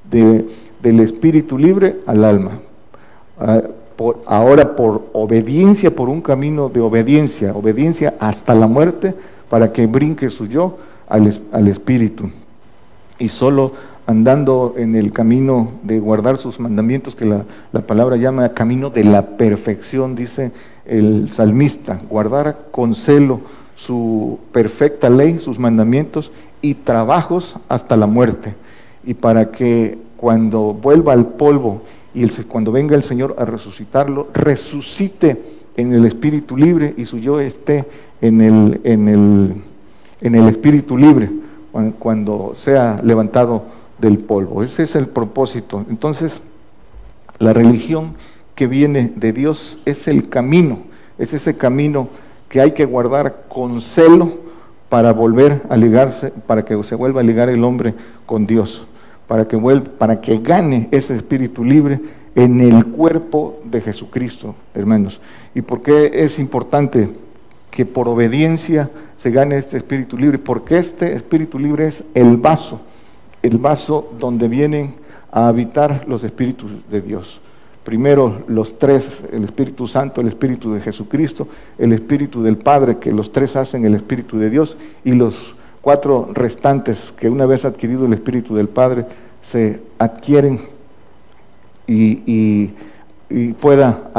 de, 0.09 0.45
del 0.81 0.99
espíritu 1.01 1.57
libre 1.57 1.97
al 2.05 2.23
alma. 2.23 2.51
Ah, 3.39 3.61
por, 3.97 4.21
ahora 4.25 4.75
por 4.75 5.09
obediencia, 5.13 5.93
por 5.93 6.09
un 6.09 6.21
camino 6.21 6.69
de 6.69 6.79
obediencia, 6.79 7.53
obediencia 7.53 8.15
hasta 8.19 8.55
la 8.55 8.67
muerte, 8.67 9.13
para 9.49 9.71
que 9.71 9.85
brinque 9.85 10.29
su 10.29 10.47
yo 10.47 10.77
al, 11.07 11.67
espíritu. 11.67 12.29
Y 13.19 13.29
solo 13.29 13.73
andando 14.05 14.75
en 14.77 14.95
el 14.95 15.11
camino 15.11 15.71
de 15.83 15.99
guardar 15.99 16.37
sus 16.37 16.59
mandamientos, 16.59 17.15
que 17.15 17.25
la, 17.25 17.45
la, 17.71 17.81
palabra 17.81 18.17
llama 18.17 18.49
camino 18.49 18.89
de 18.89 19.03
la 19.03 19.37
perfección, 19.37 20.15
dice 20.15 20.51
el 20.85 21.31
salmista, 21.31 22.01
guardar 22.09 22.67
con 22.71 22.93
celo 22.93 23.41
su 23.75 24.39
perfecta 24.51 25.09
ley, 25.09 25.39
sus 25.39 25.57
mandamientos 25.57 26.31
y 26.61 26.75
trabajos 26.75 27.57
hasta 27.69 27.95
la 27.97 28.07
muerte. 28.07 28.55
Y 29.05 29.13
para 29.13 29.51
que 29.51 29.97
cuando 30.17 30.73
vuelva 30.73 31.13
al 31.13 31.27
polvo 31.27 31.81
y 32.13 32.27
cuando 32.43 32.71
venga 32.71 32.95
el 32.95 33.03
Señor 33.03 33.35
a 33.37 33.45
resucitarlo, 33.45 34.29
resucite 34.33 35.41
en 35.75 35.93
el 35.93 36.05
espíritu 36.05 36.55
libre 36.55 36.93
y 36.95 37.05
su 37.05 37.17
yo 37.17 37.39
esté 37.39 37.85
en 38.21 38.41
el, 38.41 38.81
en 38.83 39.07
el, 39.07 39.55
en 40.23 40.35
el 40.35 40.47
espíritu 40.47 40.97
libre 40.97 41.29
cuando 41.99 42.53
sea 42.55 42.97
levantado 43.03 43.65
del 43.99 44.17
polvo. 44.17 44.63
Ese 44.63 44.83
es 44.83 44.95
el 44.95 45.07
propósito. 45.07 45.85
Entonces, 45.89 46.41
la 47.39 47.53
religión 47.53 48.15
que 48.55 48.67
viene 48.67 49.11
de 49.15 49.33
Dios 49.33 49.79
es 49.85 50.07
el 50.07 50.29
camino, 50.29 50.79
es 51.17 51.33
ese 51.33 51.57
camino 51.57 52.07
que 52.49 52.61
hay 52.61 52.71
que 52.71 52.85
guardar 52.85 53.43
con 53.47 53.81
celo 53.81 54.31
para 54.89 55.13
volver 55.13 55.61
a 55.69 55.77
ligarse, 55.77 56.31
para 56.45 56.63
que 56.63 56.81
se 56.83 56.95
vuelva 56.95 57.21
a 57.21 57.23
ligar 57.23 57.49
el 57.49 57.63
hombre 57.63 57.93
con 58.25 58.45
Dios 58.45 58.87
para 59.27 59.45
que, 59.45 59.55
vuelva, 59.55 59.89
para 59.97 60.21
que 60.21 60.37
gane 60.37 60.87
ese 60.91 61.15
espíritu 61.15 61.63
libre 61.63 61.99
en 62.35 62.61
el 62.61 62.85
cuerpo 62.85 63.61
de 63.63 63.81
Jesucristo, 63.81 64.55
hermanos. 64.73 65.21
¿Y 65.55 65.61
por 65.61 65.81
qué 65.81 66.11
es 66.13 66.39
importante 66.39 67.09
que 67.71 67.85
por 67.85 68.07
obediencia 68.07 68.89
se 69.23 69.31
gane 69.31 69.55
este 69.55 69.77
espíritu 69.77 70.17
libre? 70.17 70.37
Porque 70.37 70.77
este 70.77 71.15
espíritu 71.15 71.57
libre 71.57 71.87
es 71.87 72.03
el 72.13 72.35
vaso, 72.35 72.81
el 73.41 73.57
vaso 73.57 74.11
donde 74.19 74.49
vienen 74.49 74.95
a 75.31 75.47
habitar 75.47 76.03
los 76.09 76.25
espíritus 76.25 76.73
de 76.91 77.01
Dios. 77.01 77.39
Primero 77.85 78.43
los 78.49 78.77
tres, 78.77 79.23
el 79.31 79.45
Espíritu 79.45 79.87
Santo, 79.87 80.19
el 80.19 80.27
Espíritu 80.27 80.73
de 80.73 80.81
Jesucristo, 80.81 81.47
el 81.77 81.93
Espíritu 81.93 82.43
del 82.43 82.57
Padre, 82.57 82.97
que 82.97 83.13
los 83.13 83.31
tres 83.31 83.55
hacen 83.55 83.85
el 83.85 83.95
Espíritu 83.95 84.37
de 84.37 84.49
Dios, 84.49 84.77
y 85.05 85.13
los 85.13 85.55
cuatro 85.79 86.27
restantes 86.33 87.13
que 87.13 87.29
una 87.29 87.45
vez 87.45 87.63
adquirido 87.63 88.05
el 88.05 88.11
Espíritu 88.11 88.55
del 88.55 88.67
Padre 88.67 89.05
se 89.41 89.79
adquieren 89.99 90.59
y, 91.87 92.73
y 93.29 93.53
pueda 93.53 94.11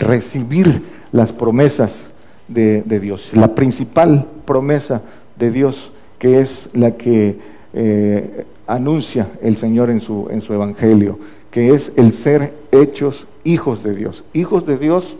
recibir 0.00 0.82
las 1.12 1.32
promesas 1.32 2.09
de, 2.50 3.00
Dios. 3.00 3.32
La 3.34 3.54
principal 3.54 4.26
promesa 4.44 5.02
de 5.38 5.50
Dios, 5.50 5.92
que 6.18 6.40
es 6.40 6.68
la 6.74 6.92
que 6.96 7.38
eh, 7.72 8.44
anuncia 8.66 9.28
el 9.42 9.56
Señor 9.56 9.90
en 9.90 10.00
su, 10.00 10.28
en 10.30 10.40
su 10.40 10.52
Evangelio, 10.52 11.18
que 11.50 11.74
es 11.74 11.92
el 11.96 12.12
ser 12.12 12.52
hechos 12.72 13.26
hijos 13.44 13.82
de 13.82 13.94
Dios. 13.94 14.24
Hijos 14.32 14.66
de 14.66 14.76
Dios 14.76 15.16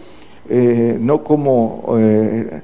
eh, 0.48 0.98
no 1.00 1.22
como 1.22 1.94
eh, 1.96 2.62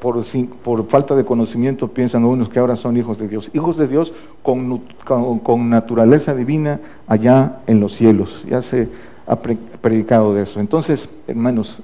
por, 0.00 0.22
por, 0.62 0.86
falta 0.88 1.14
de 1.14 1.24
conocimiento 1.24 1.88
piensan 1.88 2.24
unos 2.24 2.48
que 2.48 2.58
ahora 2.58 2.76
son 2.76 2.96
hijos 2.96 3.18
de 3.18 3.28
Dios. 3.28 3.50
Hijos 3.54 3.76
de 3.76 3.88
Dios 3.88 4.12
con, 4.42 4.82
con, 5.04 5.70
naturaleza 5.70 6.34
divina 6.34 6.80
allá 7.06 7.60
en 7.66 7.80
los 7.80 7.94
cielos. 7.94 8.44
Ya 8.50 8.62
se 8.62 8.88
ha 9.26 9.36
predicado 9.36 10.34
de 10.34 10.42
eso. 10.42 10.60
Entonces, 10.60 11.08
hermanos, 11.26 11.78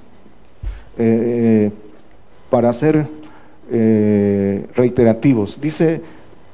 eh, 0.97 1.71
para 2.51 2.71
ser 2.73 3.07
reiterativos, 4.75 5.59
dice 5.59 6.03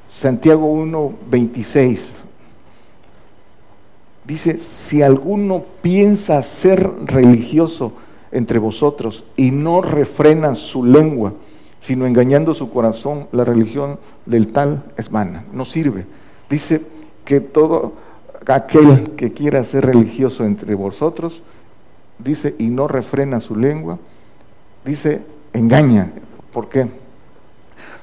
Santiago 0.08 0.72
1, 0.72 1.12
26, 1.30 2.12
dice, 4.24 4.56
si 4.56 5.02
alguno 5.02 5.64
piensa 5.82 6.40
ser 6.42 6.90
religioso, 7.04 7.92
entre 8.30 8.58
vosotros 8.58 9.24
y 9.36 9.50
no 9.50 9.80
refrena 9.80 10.54
su 10.54 10.84
lengua, 10.84 11.32
sino 11.80 12.06
engañando 12.06 12.52
su 12.54 12.70
corazón, 12.70 13.26
la 13.32 13.44
religión 13.44 13.98
del 14.26 14.48
tal 14.48 14.84
es 14.96 15.10
vana, 15.10 15.44
no 15.52 15.64
sirve. 15.64 16.04
Dice 16.50 16.82
que 17.24 17.40
todo 17.40 17.94
aquel 18.46 19.12
que 19.16 19.32
quiera 19.32 19.64
ser 19.64 19.86
religioso 19.86 20.44
entre 20.44 20.74
vosotros, 20.74 21.42
dice, 22.18 22.54
y 22.58 22.68
no 22.68 22.86
refrena 22.86 23.40
su 23.40 23.56
lengua, 23.56 23.98
dice, 24.84 25.22
engaña. 25.58 26.12
¿Por 26.52 26.68
qué? 26.68 26.86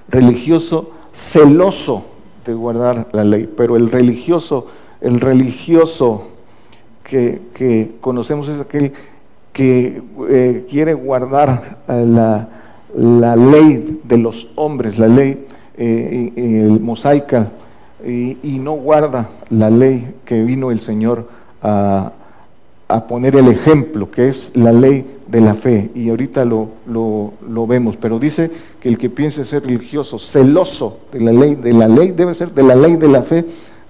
Religioso 0.07 0.91
celoso 1.15 2.05
de 2.45 2.53
guardar 2.53 3.07
la 3.13 3.23
ley, 3.23 3.49
pero 3.55 3.77
el 3.77 3.89
religioso, 3.89 4.67
el 5.01 5.19
religioso 5.19 6.27
que, 7.03 7.95
conocemos 8.01 8.47
es 8.49 8.59
aquel 8.59 8.91
que 9.53 10.01
eh, 10.29 10.67
quiere 10.69 10.93
guardar 10.93 11.77
eh, 11.87 12.05
la, 12.05 13.35
ley 13.35 14.01
de 14.03 14.17
los 14.17 14.49
hombres, 14.55 14.99
la 14.99 15.07
ley 15.07 15.45
eh, 15.77 16.77
mosaica, 16.81 17.51
y, 18.05 18.59
no 18.59 18.73
guarda 18.73 19.29
la 19.49 19.69
ley 19.69 20.15
que 20.25 20.43
vino 20.43 20.69
el 20.69 20.79
Señor 20.79 21.27
a, 21.61 22.11
poner 23.07 23.35
el 23.35 23.47
ejemplo, 23.47 24.11
que 24.11 24.29
es 24.29 24.51
la 24.55 24.71
ley 24.71 25.14
de 25.27 25.41
la 25.41 25.55
fe. 25.55 25.91
Y 25.95 26.09
ahorita 26.09 26.45
lo, 26.45 26.69
lo, 26.87 27.67
vemos, 27.67 27.97
pero 27.97 28.19
dice 28.19 28.51
que 28.79 28.89
el 28.89 28.97
que 28.97 29.09
piense 29.09 29.45
ser 29.45 29.63
religioso, 29.63 30.19
celoso 30.19 30.99
de 31.11 31.19
la 31.19 31.31
ley, 31.31 31.55
de 31.55 31.73
la 31.73 31.87
ley 31.87 32.11
debe 32.11 32.33
ser 32.33 32.53
de 32.53 32.63
la 32.63 32.75
ley 32.75 32.95
de 32.95 33.07
la 33.07 33.23
fe, 33.23 33.45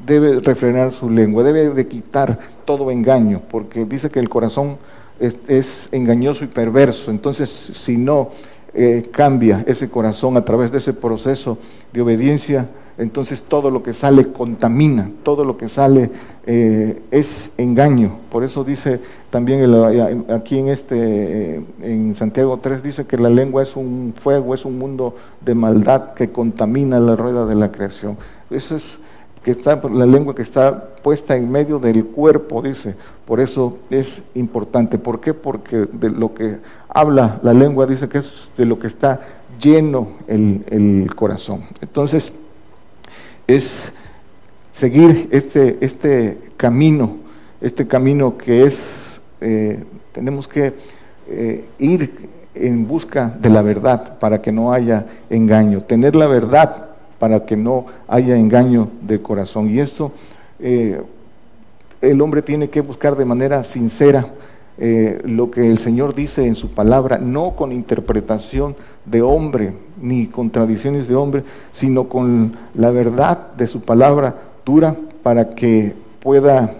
debe 0.05 0.39
refrenar 0.39 0.91
su 0.91 1.09
lengua, 1.09 1.43
debe 1.43 1.69
de 1.69 1.87
quitar 1.87 2.39
todo 2.63 2.91
engaño, 2.91 3.41
porque 3.49 3.85
dice 3.85 4.09
que 4.09 4.19
el 4.19 4.29
corazón 4.29 4.77
es, 5.19 5.89
engañoso 5.91 6.43
y 6.43 6.47
perverso. 6.47 7.11
Entonces, 7.11 7.49
si 7.49 7.97
no 7.97 8.29
eh, 8.73 9.09
cambia 9.11 9.63
ese 9.67 9.89
corazón 9.89 10.37
a 10.37 10.45
través 10.45 10.71
de 10.71 10.77
ese 10.79 10.93
proceso 10.93 11.57
de 11.93 12.01
obediencia, 12.01 12.67
entonces 12.97 13.43
todo 13.43 13.69
lo 13.71 13.83
que 13.83 13.93
sale 13.93 14.31
contamina, 14.31 15.09
todo 15.23 15.43
lo 15.43 15.57
que 15.57 15.67
sale 15.67 16.09
eh, 16.45 17.01
es 17.11 17.51
engaño. 17.57 18.17
Por 18.31 18.43
eso 18.43 18.63
dice 18.63 18.99
también 19.29 19.69
aquí 20.31 20.57
en 20.57 20.69
este 20.69 20.95
eh, 21.57 21.63
en 21.81 22.15
Santiago 22.15 22.59
3 22.61 22.83
dice 22.83 23.05
que 23.05 23.17
la 23.17 23.29
lengua 23.29 23.63
es 23.63 23.75
un 23.75 24.13
fuego, 24.19 24.53
es 24.53 24.65
un 24.65 24.77
mundo 24.79 25.15
de 25.41 25.55
maldad 25.55 26.13
que 26.13 26.31
contamina 26.31 26.99
la 26.99 27.15
rueda 27.15 27.45
de 27.45 27.55
la 27.55 27.71
creación. 27.71 28.17
Eso 28.49 28.75
es 28.75 28.99
que 29.43 29.51
está 29.51 29.79
la 29.93 30.07
lengua 30.07 30.33
que 30.33 30.41
está 30.41 30.95
puesta 31.03 31.35
en 31.35 31.51
medio 31.51 31.77
del 31.77 32.05
cuerpo, 32.05 32.63
dice. 32.63 32.95
Por 33.27 33.39
eso 33.39 33.77
es 33.91 34.23
importante. 34.33 34.97
¿Por 34.97 35.19
qué? 35.19 35.35
Porque 35.35 35.85
de 35.91 36.09
lo 36.09 36.33
que 36.33 36.57
habla 36.89 37.39
la 37.43 37.53
lengua 37.53 37.85
dice 37.85 38.09
que 38.09 38.19
es 38.19 38.49
de 38.57 38.65
lo 38.65 38.79
que 38.79 38.87
está 38.87 39.21
lleno 39.61 40.07
el, 40.27 41.11
corazón. 41.15 41.61
Entonces, 41.81 42.33
es 43.47 43.91
seguir 44.73 45.29
este, 45.31 45.77
este 45.81 46.37
camino, 46.57 47.17
este 47.61 47.87
camino 47.87 48.37
que 48.37 48.63
es, 48.63 49.21
eh, 49.41 49.83
tenemos 50.11 50.47
que 50.47 50.73
eh, 51.29 51.65
ir 51.79 52.29
en 52.53 52.87
busca 52.87 53.35
de 53.39 53.49
la 53.49 53.61
verdad 53.61 54.17
para 54.19 54.41
que 54.41 54.51
no 54.51 54.71
haya 54.71 55.05
engaño, 55.29 55.81
tener 55.81 56.15
la 56.15 56.27
verdad 56.27 56.89
para 57.19 57.45
que 57.45 57.55
no 57.55 57.85
haya 58.07 58.35
engaño 58.35 58.89
de 59.01 59.21
corazón. 59.21 59.69
Y 59.69 59.79
esto 59.79 60.11
eh, 60.59 61.01
el 62.01 62.21
hombre 62.21 62.41
tiene 62.41 62.69
que 62.69 62.81
buscar 62.81 63.15
de 63.15 63.25
manera 63.25 63.63
sincera 63.63 64.27
eh, 64.77 65.21
lo 65.23 65.51
que 65.51 65.69
el 65.69 65.79
Señor 65.79 66.15
dice 66.15 66.45
en 66.45 66.55
su 66.55 66.71
palabra, 66.71 67.17
no 67.17 67.55
con 67.55 67.71
interpretación 67.71 68.75
de 69.05 69.21
hombre 69.21 69.73
ni 70.01 70.27
con 70.27 70.49
tradiciones 70.49 71.07
de 71.07 71.15
hombre, 71.15 71.43
sino 71.71 72.09
con 72.09 72.53
la 72.73 72.91
verdad 72.91 73.53
de 73.53 73.67
su 73.67 73.81
palabra 73.81 74.35
dura 74.65 74.95
para 75.23 75.51
que 75.51 75.93
pueda 76.19 76.73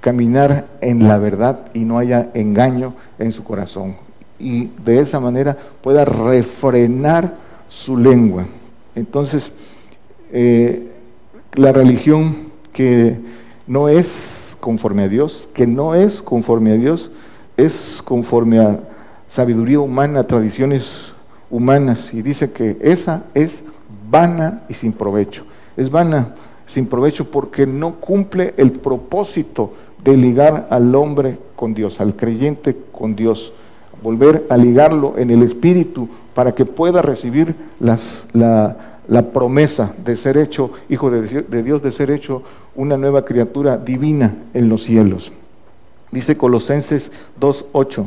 caminar 0.00 0.66
en 0.80 1.08
la 1.08 1.18
verdad 1.18 1.66
y 1.74 1.84
no 1.84 1.98
haya 1.98 2.30
engaño 2.34 2.94
en 3.18 3.32
su 3.32 3.42
corazón. 3.42 3.96
Y 4.38 4.66
de 4.84 5.00
esa 5.00 5.18
manera 5.18 5.56
pueda 5.80 6.04
refrenar 6.04 7.34
su 7.68 7.96
lengua. 7.96 8.46
Entonces, 8.94 9.52
eh, 10.32 10.90
la 11.54 11.72
religión 11.72 12.34
que 12.72 13.18
no 13.66 13.88
es 13.88 14.56
conforme 14.60 15.04
a 15.04 15.08
Dios, 15.08 15.48
que 15.54 15.66
no 15.66 15.94
es 15.94 16.22
conforme 16.22 16.72
a 16.72 16.76
Dios, 16.76 17.10
es 17.64 18.02
conforme 18.04 18.58
a 18.58 18.80
sabiduría 19.28 19.80
humana, 19.80 20.24
tradiciones 20.24 21.14
humanas, 21.50 22.12
y 22.12 22.22
dice 22.22 22.52
que 22.52 22.76
esa 22.80 23.22
es 23.34 23.64
vana 24.10 24.62
y 24.68 24.74
sin 24.74 24.92
provecho. 24.92 25.44
Es 25.76 25.90
vana, 25.90 26.34
sin 26.66 26.86
provecho, 26.86 27.30
porque 27.30 27.66
no 27.66 27.94
cumple 27.94 28.54
el 28.56 28.72
propósito 28.72 29.72
de 30.02 30.16
ligar 30.16 30.66
al 30.70 30.94
hombre 30.94 31.38
con 31.56 31.74
Dios, 31.74 32.00
al 32.00 32.16
creyente 32.16 32.76
con 32.90 33.14
Dios, 33.14 33.52
volver 34.02 34.46
a 34.50 34.56
ligarlo 34.56 35.14
en 35.16 35.30
el 35.30 35.42
espíritu 35.42 36.08
para 36.34 36.54
que 36.54 36.64
pueda 36.64 37.02
recibir 37.02 37.54
la, 37.78 37.98
la 39.08 39.30
promesa 39.30 39.94
de 40.04 40.16
ser 40.16 40.36
hecho 40.36 40.72
hijo 40.88 41.10
de 41.10 41.62
Dios, 41.62 41.82
de 41.82 41.92
ser 41.92 42.10
hecho 42.10 42.42
una 42.74 42.96
nueva 42.96 43.24
criatura 43.24 43.76
divina 43.76 44.34
en 44.54 44.68
los 44.68 44.82
cielos. 44.82 45.32
Dice 46.12 46.36
Colosenses 46.36 47.10
2.8. 47.40 48.06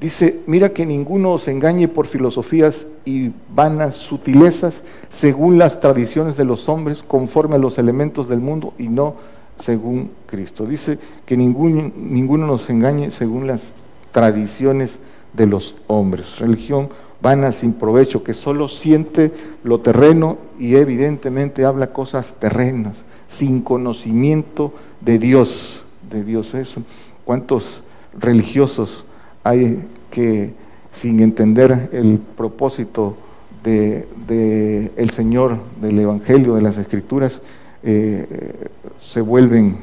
Dice, 0.00 0.40
mira 0.46 0.70
que 0.70 0.86
ninguno 0.86 1.32
os 1.32 1.46
engañe 1.46 1.86
por 1.86 2.06
filosofías 2.06 2.88
y 3.04 3.32
vanas 3.54 3.96
sutilezas 3.96 4.82
según 5.08 5.58
las 5.58 5.80
tradiciones 5.80 6.36
de 6.36 6.44
los 6.44 6.68
hombres, 6.68 7.02
conforme 7.02 7.56
a 7.56 7.58
los 7.58 7.78
elementos 7.78 8.28
del 8.28 8.40
mundo 8.40 8.74
y 8.78 8.88
no 8.88 9.14
según 9.56 10.10
Cristo. 10.26 10.66
Dice 10.66 10.98
que 11.26 11.36
ninguno, 11.36 11.92
ninguno 11.96 12.46
nos 12.46 12.68
engañe 12.70 13.10
según 13.10 13.46
las 13.46 13.72
tradiciones 14.10 15.00
de 15.34 15.46
los 15.46 15.76
hombres. 15.86 16.38
Religión 16.38 16.88
vana 17.22 17.52
sin 17.52 17.74
provecho, 17.74 18.24
que 18.24 18.34
solo 18.34 18.68
siente 18.68 19.32
lo 19.62 19.80
terreno 19.80 20.38
y 20.58 20.76
evidentemente 20.76 21.64
habla 21.64 21.92
cosas 21.92 22.34
terrenas, 22.40 23.04
sin 23.28 23.60
conocimiento 23.62 24.72
de 25.00 25.18
Dios, 25.18 25.84
de 26.10 26.24
Dios 26.24 26.54
eso. 26.54 26.82
¿Cuántos 27.24 27.82
religiosos 28.18 29.04
hay 29.44 29.84
que 30.10 30.52
sin 30.92 31.20
entender 31.20 31.88
el 31.92 32.18
propósito 32.36 33.16
de, 33.62 34.90
el 34.96 35.10
Señor, 35.10 35.58
del 35.80 35.98
Evangelio, 35.98 36.54
de 36.54 36.62
las 36.62 36.78
Escrituras, 36.78 37.40
eh, 37.82 38.68
se 39.00 39.20
vuelven 39.20 39.76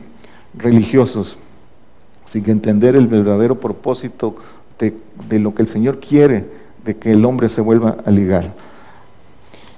religiosos, 0.55 1.37
sin 2.25 2.49
entender 2.49 2.95
el 2.95 3.07
verdadero 3.07 3.59
propósito 3.59 4.35
de, 4.79 4.93
de 5.29 5.39
lo 5.39 5.55
que 5.55 5.61
el 5.61 5.67
Señor 5.67 5.99
quiere 5.99 6.45
de 6.83 6.97
que 6.97 7.11
el 7.11 7.23
hombre 7.25 7.49
se 7.49 7.61
vuelva 7.61 7.97
a 8.05 8.11
ligar. 8.11 8.53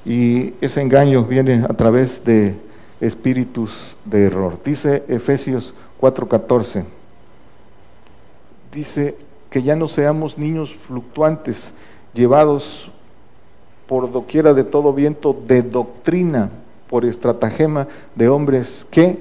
Y 0.05 0.53
ese 0.61 0.81
engaño 0.81 1.25
viene 1.25 1.65
a 1.67 1.73
través 1.73 2.23
de 2.23 2.55
espíritus 3.01 3.97
de 4.05 4.25
error. 4.25 4.59
Dice 4.63 5.03
Efesios 5.07 5.73
4:14, 5.99 6.85
dice 8.71 9.17
que 9.49 9.63
ya 9.63 9.75
no 9.75 9.87
seamos 9.87 10.37
niños 10.37 10.75
fluctuantes, 10.75 11.73
llevados 12.13 12.91
por 13.87 14.11
doquiera 14.11 14.53
de 14.53 14.63
todo 14.63 14.93
viento 14.93 15.35
de 15.47 15.63
doctrina, 15.63 16.49
por 16.89 17.05
estratagema 17.05 17.87
de 18.15 18.29
hombres 18.29 18.85
que 18.89 19.17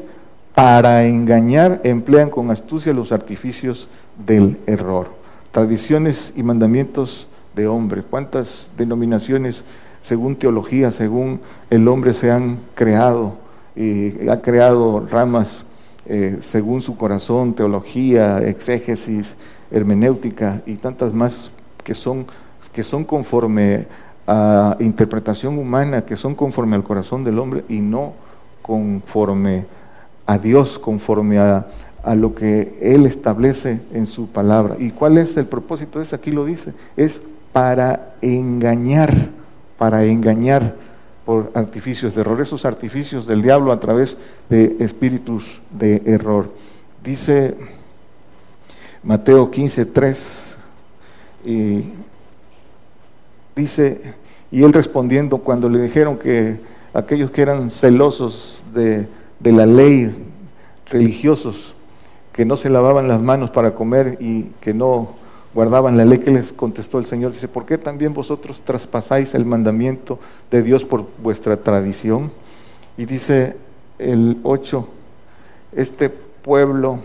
para 0.55 1.07
engañar 1.07 1.81
emplean 1.85 2.31
con 2.31 2.51
astucia 2.51 2.93
los 2.93 3.13
artificios 3.13 3.89
del 4.27 4.59
error. 4.67 5.09
Tradiciones 5.53 6.33
y 6.37 6.43
mandamientos 6.43 7.29
de 7.55 7.69
hombre. 7.69 8.03
¿Cuántas 8.03 8.71
denominaciones, 8.77 9.63
según 10.03 10.37
teología, 10.37 10.91
según 10.91 11.41
el 11.71 11.87
hombre, 11.89 12.13
se 12.13 12.31
han 12.31 12.59
creado? 12.75 13.35
Y 13.77 14.29
ha 14.29 14.41
creado 14.43 15.07
ramas 15.09 15.65
eh, 16.09 16.39
según 16.41 16.81
su 16.81 16.97
corazón, 16.97 17.53
teología, 17.55 18.39
exégesis, 18.39 19.37
hermenéutica 19.71 20.63
y 20.65 20.77
tantas 20.77 21.13
más 21.13 21.51
que 21.85 21.95
son, 21.95 22.27
que 22.73 22.83
son 22.83 23.05
conforme 23.05 23.87
a 24.27 24.77
interpretación 24.81 25.59
humana, 25.59 26.07
que 26.07 26.17
son 26.17 26.35
conforme 26.35 26.77
al 26.77 26.83
corazón 26.83 27.25
del 27.25 27.39
hombre 27.39 27.65
y 27.69 27.81
no 27.81 28.15
conforme 28.63 29.67
a 30.27 30.39
Dios, 30.39 30.79
conforme 30.79 31.39
a, 31.39 31.67
a 32.03 32.15
lo 32.15 32.35
que 32.35 32.79
Él 32.81 33.07
establece 33.07 33.81
en 33.93 34.07
su 34.07 34.29
palabra. 34.29 34.77
¿Y 34.79 34.91
cuál 34.91 35.19
es 35.19 35.37
el 35.37 35.47
propósito 35.47 35.99
de 35.99 36.05
eso? 36.05 36.17
Aquí 36.17 36.31
lo 36.31 36.45
dice, 36.45 36.73
es 36.97 37.21
para 37.53 38.15
engañar, 38.21 39.15
para 39.79 40.05
engañar 40.05 40.75
por 41.29 41.51
artificios 41.53 42.15
de 42.15 42.23
error, 42.23 42.41
esos 42.41 42.65
artificios 42.65 43.27
del 43.27 43.43
diablo 43.43 43.71
a 43.71 43.79
través 43.79 44.17
de 44.49 44.79
espíritus 44.81 45.61
de 45.71 46.01
error. 46.07 46.51
Dice 47.05 47.55
Mateo 49.03 49.51
15, 49.51 49.85
3, 49.85 50.57
y 51.45 51.85
dice, 53.55 54.15
y 54.51 54.63
él 54.63 54.73
respondiendo 54.73 55.37
cuando 55.37 55.69
le 55.69 55.83
dijeron 55.83 56.17
que 56.17 56.61
aquellos 56.95 57.31
que 57.31 57.43
eran 57.43 57.71
celosos 57.71 58.65
de, 58.73 59.07
de 59.39 59.53
la 59.53 59.67
ley, 59.67 60.11
religiosos, 60.87 61.75
que 62.33 62.47
no 62.47 62.57
se 62.57 62.71
lavaban 62.71 63.07
las 63.07 63.21
manos 63.21 63.51
para 63.51 63.75
comer 63.75 64.17
y 64.19 64.45
que 64.63 64.73
no 64.73 65.11
guardaban 65.55 65.97
la 65.97 66.05
ley 66.05 66.19
que 66.19 66.31
les 66.31 66.53
contestó 66.53 66.99
el 66.99 67.07
Señor. 67.07 67.33
Dice, 67.33 67.49
¿por 67.49 67.65
qué 67.65 67.79
también 67.79 68.15
vosotros 68.15 68.63
traspasáis 68.63 69.35
el 69.35 69.45
mandamiento 69.45 70.19
de 70.51 70.63
Dios 70.63 70.85
por 70.85 71.07
vuestra 71.23 71.57
tradición? 71.57 72.31
Y 72.97 73.07
dice 73.07 73.57
el 73.99 74.39
8, 74.43 74.89
este 75.73 76.11
pueblo 76.11 77.01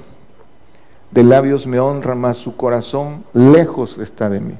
de 1.12 1.24
labios 1.24 1.68
me 1.68 1.80
honra, 1.80 2.16
mas 2.16 2.38
su 2.38 2.56
corazón 2.56 3.24
lejos 3.34 3.98
está 4.00 4.30
de 4.30 4.40
mí. 4.40 4.56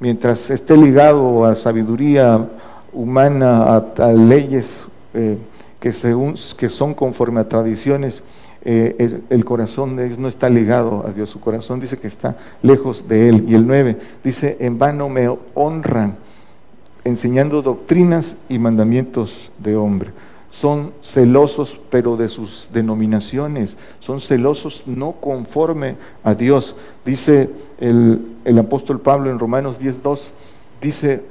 Mientras 0.00 0.50
esté 0.50 0.76
ligado 0.76 1.44
a 1.44 1.54
sabiduría 1.54 2.48
humana, 2.92 3.76
a, 3.76 4.12
leyes 4.12 4.86
eh, 5.14 5.38
que, 5.78 5.92
según, 5.92 6.34
que 6.56 6.68
son 6.68 6.92
conforme 6.94 7.40
a 7.40 7.48
tradiciones, 7.48 8.22
eh, 8.64 9.20
el, 9.28 9.44
corazón 9.44 9.96
de 9.96 10.06
ellos 10.06 10.18
no 10.18 10.28
está 10.28 10.48
ligado 10.48 11.04
a 11.04 11.10
Dios, 11.10 11.30
su 11.30 11.40
corazón 11.40 11.80
dice 11.80 11.98
que 11.98 12.06
está 12.06 12.36
lejos 12.62 13.08
de 13.08 13.28
Él. 13.28 13.44
Y 13.48 13.54
el 13.54 13.66
9 13.66 13.98
dice, 14.22 14.56
en 14.60 14.78
vano 14.78 15.08
me 15.08 15.28
honran, 15.54 16.16
enseñando 17.02 17.60
doctrinas 17.62 18.36
y 18.48 18.60
mandamientos 18.60 19.50
de 19.58 19.74
hombre. 19.74 20.10
Son 20.50 20.92
celosos, 21.02 21.80
pero 21.90 22.16
de 22.16 22.28
sus 22.28 22.68
denominaciones, 22.72 23.76
son 23.98 24.20
celosos 24.20 24.84
no 24.86 25.12
conforme 25.12 25.96
a 26.22 26.34
Dios. 26.34 26.76
Dice 27.04 27.50
el, 27.80 28.20
el 28.44 28.58
apóstol 28.58 29.00
Pablo 29.00 29.30
en 29.30 29.40
Romanos 29.40 29.80
10.2, 29.80 30.30
dice, 30.80 31.24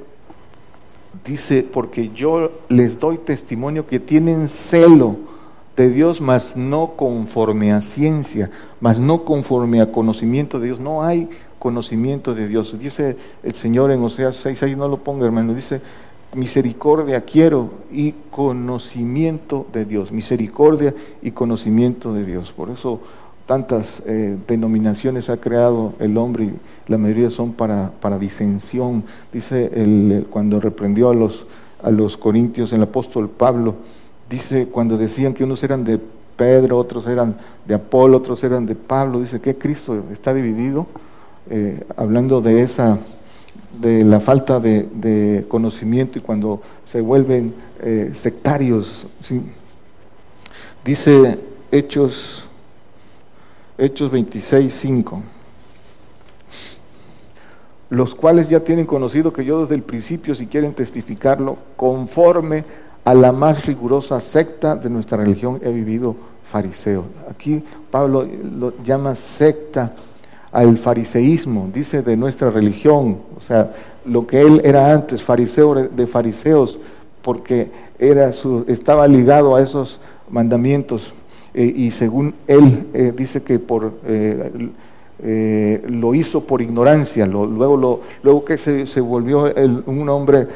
dice, 1.24 1.62
porque 1.62 2.10
yo 2.10 2.50
les 2.68 3.00
doy 3.00 3.16
testimonio 3.16 3.86
que 3.86 4.00
tienen 4.00 4.48
celo 4.48 5.31
de 5.76 5.88
Dios, 5.88 6.20
mas 6.20 6.56
no 6.56 6.92
conforme 6.96 7.72
a 7.72 7.80
ciencia, 7.80 8.50
mas 8.80 9.00
no 9.00 9.24
conforme 9.24 9.80
a 9.80 9.90
conocimiento 9.90 10.60
de 10.60 10.66
Dios. 10.66 10.80
No 10.80 11.02
hay 11.02 11.28
conocimiento 11.58 12.34
de 12.34 12.48
Dios. 12.48 12.78
Dice 12.78 13.16
el 13.42 13.54
Señor 13.54 13.90
en 13.90 14.02
Oseas 14.02 14.36
6, 14.36 14.62
ahí 14.64 14.76
no 14.76 14.88
lo 14.88 14.98
ponga 14.98 15.24
hermano, 15.24 15.54
dice, 15.54 15.80
misericordia 16.34 17.22
quiero 17.22 17.70
y 17.90 18.14
conocimiento 18.30 19.66
de 19.72 19.84
Dios, 19.84 20.12
misericordia 20.12 20.94
y 21.22 21.30
conocimiento 21.32 22.12
de 22.12 22.24
Dios. 22.24 22.52
Por 22.52 22.70
eso 22.70 23.00
tantas 23.46 24.02
eh, 24.06 24.36
denominaciones 24.46 25.28
ha 25.28 25.36
creado 25.36 25.94
el 25.98 26.16
hombre 26.16 26.44
y 26.44 26.52
la 26.86 26.98
mayoría 26.98 27.30
son 27.30 27.52
para, 27.52 27.92
para 28.00 28.18
disensión. 28.18 29.04
Dice 29.32 29.70
el, 29.74 30.26
cuando 30.30 30.60
reprendió 30.60 31.10
a 31.10 31.14
los, 31.14 31.46
a 31.82 31.90
los 31.90 32.16
corintios 32.16 32.72
el 32.72 32.82
apóstol 32.82 33.28
Pablo, 33.28 33.76
Dice, 34.28 34.66
cuando 34.68 34.96
decían 34.96 35.34
que 35.34 35.44
unos 35.44 35.62
eran 35.62 35.84
de 35.84 36.00
Pedro, 36.36 36.78
otros 36.78 37.06
eran 37.06 37.36
de 37.66 37.74
Apolo, 37.74 38.16
otros 38.16 38.42
eran 38.44 38.66
de 38.66 38.74
Pablo, 38.74 39.20
dice 39.20 39.40
que 39.40 39.56
Cristo 39.56 40.04
está 40.10 40.32
dividido, 40.32 40.86
eh, 41.50 41.84
hablando 41.96 42.40
de 42.40 42.62
esa, 42.62 42.98
de 43.80 44.04
la 44.04 44.20
falta 44.20 44.58
de, 44.60 45.44
conocimiento 45.48 46.18
y 46.18 46.22
cuando 46.22 46.62
se 46.84 47.00
vuelven 47.00 47.54
eh, 47.80 48.10
sectarios. 48.14 49.06
Dice 50.84 51.38
Hechos, 51.70 52.46
Hechos 53.78 54.10
26, 54.10 54.72
5 54.72 55.22
los 57.92 58.14
cuales 58.14 58.48
ya 58.48 58.60
tienen 58.60 58.86
conocido 58.86 59.34
que 59.34 59.44
yo 59.44 59.60
desde 59.60 59.74
el 59.74 59.82
principio, 59.82 60.34
si 60.34 60.46
quieren 60.46 60.72
testificarlo, 60.72 61.58
conforme 61.76 62.64
a 63.04 63.14
la 63.14 63.32
más 63.32 63.66
rigurosa 63.66 64.20
secta 64.20 64.76
de 64.76 64.88
nuestra 64.88 65.18
religión 65.18 65.60
he 65.62 65.70
vivido 65.72 66.14
fariseo. 66.50 67.04
Aquí 67.30 67.62
Pablo 67.90 68.26
lo 68.58 68.74
llama 68.84 69.14
secta 69.14 69.92
al 70.52 70.76
fariseísmo, 70.76 71.70
dice 71.72 72.02
de 72.02 72.16
nuestra 72.16 72.50
religión, 72.50 73.18
o 73.36 73.40
sea, 73.40 73.72
lo 74.04 74.26
que 74.26 74.42
él 74.42 74.60
era 74.64 74.92
antes, 74.92 75.22
fariseo 75.22 75.74
de 75.74 76.06
fariseos, 76.06 76.78
porque 77.22 77.70
era 77.98 78.30
estaba 78.66 79.08
ligado 79.08 79.56
a 79.56 79.62
esos 79.62 79.98
mandamientos 80.28 81.14
eh, 81.54 81.72
y 81.74 81.90
según 81.90 82.34
él 82.46 82.86
eh, 82.92 83.12
dice 83.16 83.42
que 83.42 83.58
por 83.58 83.92
eh, 84.04 85.82
lo 85.88 86.14
hizo 86.14 86.44
por 86.44 86.60
ignorancia, 86.60 87.26
luego, 87.26 87.76
lo, 87.76 88.00
luego 88.22 88.44
que 88.44 88.58
se 88.58 89.00
volvió 89.00 89.52
un 89.86 90.08
hombre 90.08 90.48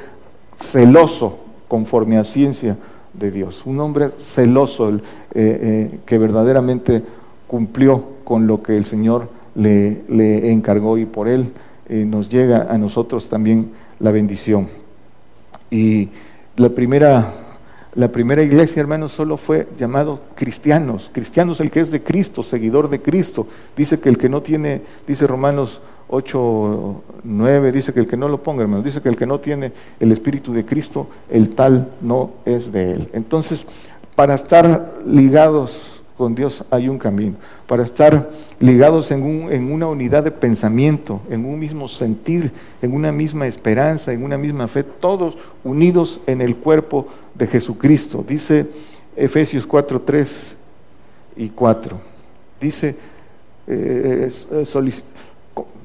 celoso 0.59 1.46
conforme 1.69 2.19
a 2.19 2.25
ciencia 2.25 2.77
de 3.13 3.31
Dios. 3.31 3.65
Un 3.67 3.81
hombre 3.81 4.11
celoso 4.11 4.91
eh, 4.91 5.01
eh, 5.35 5.99
que 6.05 6.19
verdaderamente 6.19 7.03
cumplió 7.47 8.05
con 8.25 8.47
lo 8.47 8.63
que 8.63 8.77
el 8.77 8.85
Señor 8.85 9.29
le, 9.55 10.03
le 10.09 10.53
encargó 10.53 10.99
y 10.99 11.07
por 11.07 11.29
él 11.29 11.53
eh, 11.89 12.05
nos 12.05 12.29
llega 12.29 12.67
a 12.69 12.79
nosotros 12.79 13.29
también 13.29 13.71
la 14.01 14.11
bendición. 14.11 14.69
Y 15.71 16.11
la 16.57 16.69
primera, 16.71 17.33
la 17.95 18.09
primera 18.09 18.43
iglesia, 18.43 18.81
hermanos, 18.81 19.13
solo 19.13 19.37
fue 19.37 19.69
llamado 19.79 20.21
cristianos. 20.35 21.11
Cristianos 21.13 21.61
el 21.61 21.71
que 21.71 21.81
es 21.81 21.91
de 21.91 22.03
Cristo, 22.03 22.43
seguidor 22.43 22.91
de 22.91 23.01
Cristo. 23.01 23.47
Dice 23.77 24.01
que 24.01 24.09
el 24.09 24.19
que 24.19 24.29
no 24.29 24.43
tiene, 24.43 24.83
dice 25.07 25.27
Romanos 25.27 25.81
8, 26.09 27.03
9, 27.25 27.73
dice 27.73 27.93
que 27.93 28.01
el 28.01 28.07
que 28.07 28.17
no 28.17 28.29
lo 28.29 28.43
ponga, 28.43 28.63
hermano, 28.63 28.83
dice 28.83 29.01
que 29.03 29.09
el 29.09 29.17
que 29.17 29.27
no 29.27 29.41
tiene 29.41 29.73
el 29.99 30.13
Espíritu 30.13 30.53
de 30.53 30.65
Cristo, 30.65 31.09
el 31.31 31.55
tal 31.55 31.91
no 32.01 32.31
es 32.45 32.71
de 32.73 32.93
él. 32.93 33.09
Entonces, 33.13 33.67
para 34.15 34.35
estar 34.35 34.95
ligados 35.05 36.03
con 36.17 36.35
Dios 36.35 36.65
hay 36.71 36.89
un 36.89 36.99
camino, 36.99 37.37
para 37.67 37.83
estar 37.83 38.31
ligados 38.59 39.11
en, 39.11 39.23
un, 39.23 39.53
en 39.53 39.71
una 39.71 39.89
unidad 39.89 40.25
de 40.25 40.31
pensamiento, 40.31 41.21
en 41.29 41.45
un 41.45 41.59
mismo 41.59 41.89
sentir, 41.89 42.53
en 42.81 42.95
una 42.95 43.13
misma 43.13 43.47
esperanza, 43.47 44.13
en 44.13 44.25
una 44.25 44.39
misma 44.39 44.69
fe, 44.69 44.83
todos 44.83 45.37
unidos 45.65 46.21
en 46.27 46.41
el 46.41 46.57
cuerpo 46.57 47.09
de 47.35 47.47
Jesucristo. 47.47 48.25
Dice 48.27 48.67
Efesios 49.17 49.67
4, 49.67 50.01
3 50.03 50.57
y 51.37 51.49
4. 51.51 52.01
Dice, 52.61 52.97
eh, 53.67 54.31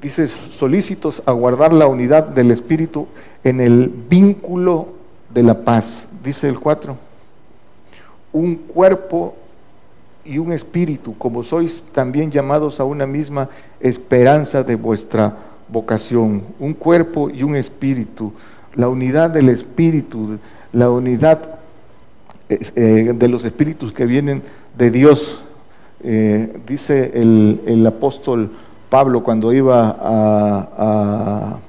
dice, 0.02 0.28
solícitos 0.28 1.22
a 1.26 1.32
guardar 1.32 1.74
la 1.74 1.88
unidad 1.88 2.24
del 2.24 2.52
Espíritu 2.52 3.08
en 3.44 3.62
el 3.62 3.88
vínculo 4.10 4.90
de 5.34 5.44
la 5.44 5.64
paz. 5.64 6.08
Dice 6.24 6.50
el 6.50 6.60
4, 6.60 6.98
un 8.34 8.56
cuerpo 8.56 9.36
y 10.24 10.38
un 10.38 10.52
espíritu, 10.52 11.18
como 11.18 11.44
sois 11.44 11.84
también 11.94 12.32
llamados 12.32 12.80
a 12.80 12.84
una 12.84 13.08
misma 13.08 13.50
esperanza 13.80 14.64
de 14.64 14.76
vuestra 14.76 15.36
vocación, 15.68 16.44
un 16.60 16.74
cuerpo 16.74 17.30
y 17.30 17.44
un 17.44 17.56
espíritu, 17.56 18.34
la 18.76 18.88
unidad 18.88 19.32
del 19.32 19.50
espíritu, 19.50 20.38
la 20.74 20.90
unidad 20.90 21.60
eh, 22.50 23.14
de 23.16 23.28
los 23.28 23.46
espíritus 23.46 23.92
que 23.92 24.06
vienen 24.06 24.44
de 24.78 24.92
Dios. 24.92 25.44
Eh, 26.04 26.58
dice 26.68 27.12
el, 27.16 27.62
el 27.66 27.86
apóstol 27.86 28.52
Pablo 28.92 29.24
cuando 29.24 29.54
iba 29.54 29.96
a, 30.02 31.60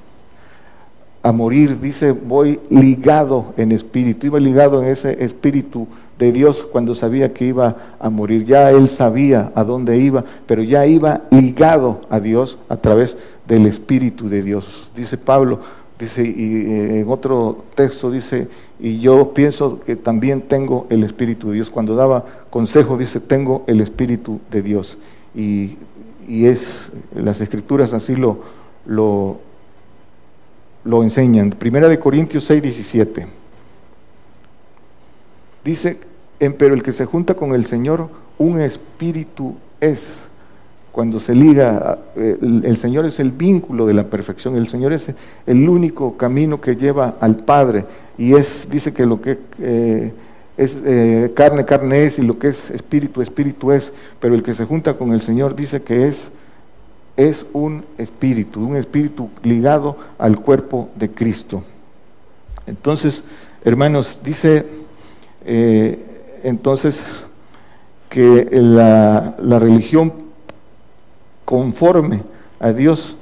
a 1.23 1.31
morir, 1.31 1.79
dice, 1.79 2.11
voy 2.11 2.59
ligado 2.69 3.53
en 3.55 3.71
espíritu, 3.71 4.27
iba 4.27 4.41
ligado 4.41 4.83
en 4.83 4.89
ese 4.89 5.23
espíritu 5.23 5.87
de 6.19 6.33
Dios 6.33 6.67
cuando 6.69 6.93
sabía 6.93 7.31
que 7.31 7.45
iba 7.45 7.77
a 7.97 8.09
morir. 8.09 8.43
Ya 8.43 8.69
él 8.71 8.89
sabía 8.89 9.53
a 9.55 9.63
dónde 9.63 9.97
iba, 9.99 10.25
pero 10.45 10.63
ya 10.63 10.85
iba 10.85 11.21
ligado 11.31 12.01
a 12.09 12.19
Dios 12.19 12.57
a 12.67 12.75
través 12.75 13.15
del 13.47 13.67
espíritu 13.67 14.27
de 14.27 14.43
Dios. 14.43 14.91
Dice 14.93 15.17
Pablo, 15.17 15.61
dice, 15.97 16.23
y 16.23 16.55
eh, 16.55 16.99
en 16.99 17.09
otro 17.09 17.63
texto 17.73 18.11
dice, 18.11 18.49
y 18.81 18.99
yo 18.99 19.33
pienso 19.33 19.79
que 19.79 19.95
también 19.95 20.41
tengo 20.41 20.87
el 20.89 21.05
espíritu 21.05 21.47
de 21.47 21.55
Dios. 21.55 21.69
Cuando 21.69 21.95
daba 21.95 22.25
consejo, 22.49 22.97
dice, 22.97 23.21
tengo 23.21 23.63
el 23.67 23.79
espíritu 23.79 24.41
de 24.51 24.61
Dios. 24.61 24.97
Y, 25.33 25.77
y 26.27 26.45
es, 26.45 26.91
las 27.15 27.41
escrituras 27.41 27.93
así 27.93 28.15
lo, 28.15 28.41
lo, 28.85 29.39
enseñan. 31.03 31.51
Primera 31.51 31.87
de 31.87 31.99
Corintios 31.99 32.43
6, 32.45 32.61
17. 32.61 33.27
Dice, 35.63 35.99
pero 36.57 36.73
el 36.73 36.83
que 36.83 36.91
se 36.91 37.05
junta 37.05 37.33
con 37.33 37.53
el 37.53 37.65
Señor, 37.65 38.09
un 38.37 38.59
espíritu 38.59 39.55
es. 39.79 40.25
Cuando 40.91 41.19
se 41.19 41.33
liga, 41.33 41.97
eh, 42.15 42.37
el, 42.39 42.77
Señor 42.77 43.05
es 43.05 43.19
el 43.19 43.31
vínculo 43.31 43.87
de 43.87 43.95
la 43.95 44.03
perfección, 44.03 44.55
el 44.55 44.67
Señor 44.67 44.93
es 44.93 45.11
el 45.47 45.67
único 45.67 46.17
camino 46.17 46.61
que 46.61 46.75
lleva 46.75 47.15
al 47.19 47.37
Padre. 47.37 47.85
Y 48.15 48.35
es, 48.35 48.67
dice 48.69 48.93
que 48.93 49.07
lo 49.07 49.19
que 49.19 49.39
eh, 49.59 50.13
es 50.57 50.81
eh, 50.85 51.31
carne, 51.35 51.65
carne 51.65 52.05
es, 52.05 52.19
y 52.19 52.21
lo 52.21 52.37
que 52.37 52.49
es 52.49 52.69
espíritu, 52.69 53.21
espíritu 53.21 53.71
es. 53.71 53.91
Pero 54.19 54.35
el 54.35 54.43
que 54.43 54.53
se 54.53 54.65
junta 54.65 54.95
con 54.95 55.13
el 55.13 55.21
Señor 55.21 55.55
dice 55.55 55.81
que 55.81 56.07
es 56.07 56.31
es 57.15 57.45
un 57.53 57.85
espíritu, 57.97 58.65
un 58.65 58.75
espíritu 58.75 59.29
ligado 59.43 59.97
al 60.17 60.39
cuerpo 60.39 60.89
de 60.95 61.11
Cristo. 61.11 61.63
Entonces, 62.65 63.23
hermanos, 63.63 64.19
dice 64.23 64.65
eh, 65.45 66.39
entonces 66.43 67.25
que 68.09 68.47
la, 68.51 69.35
religión 69.59 70.13
conforme 71.45 72.23
a 72.59 72.71
Dios 72.71 73.15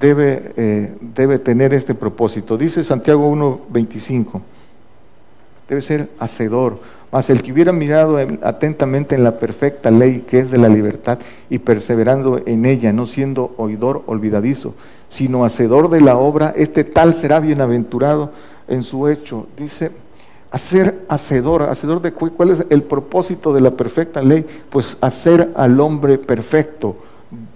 debe, 0.00 0.52
eh, 0.56 0.94
debe 1.00 1.38
tener 1.38 1.72
este 1.74 1.94
propósito. 1.94 2.56
Dice 2.58 2.84
Santiago 2.84 3.32
1.25, 3.32 4.40
debe 5.68 5.82
ser 5.82 6.08
hacedor. 6.18 6.78
Mas 7.10 7.28
el 7.28 7.42
que 7.42 7.52
hubiera 7.52 7.72
mirado 7.72 8.18
atentamente 8.42 9.14
en 9.14 9.22
la 9.22 9.38
perfecta 9.38 9.90
ley 9.90 10.24
que 10.26 10.38
es 10.38 10.50
de 10.50 10.56
la 10.56 10.68
libertad 10.68 11.18
y 11.50 11.58
perseverando 11.58 12.40
en 12.46 12.64
ella, 12.64 12.92
no 12.92 13.06
siendo 13.06 13.52
oidor 13.58 14.02
olvidadizo, 14.06 14.74
sino 15.10 15.44
hacedor 15.44 15.90
de 15.90 16.00
la 16.00 16.16
obra, 16.16 16.54
este 16.56 16.84
tal 16.84 17.14
será 17.14 17.38
bienaventurado 17.38 18.32
en 18.66 18.82
su 18.82 19.08
hecho. 19.08 19.46
Dice, 19.58 19.90
hacer 20.50 21.04
hacedor, 21.08 21.64
hacedor 21.64 22.00
de 22.00 22.12
cuál 22.12 22.50
es 22.50 22.64
el 22.70 22.82
propósito 22.82 23.52
de 23.52 23.60
la 23.60 23.72
perfecta 23.72 24.22
ley, 24.22 24.46
pues 24.70 24.96
hacer 25.02 25.50
al 25.54 25.80
hombre 25.80 26.16
perfecto, 26.16 26.96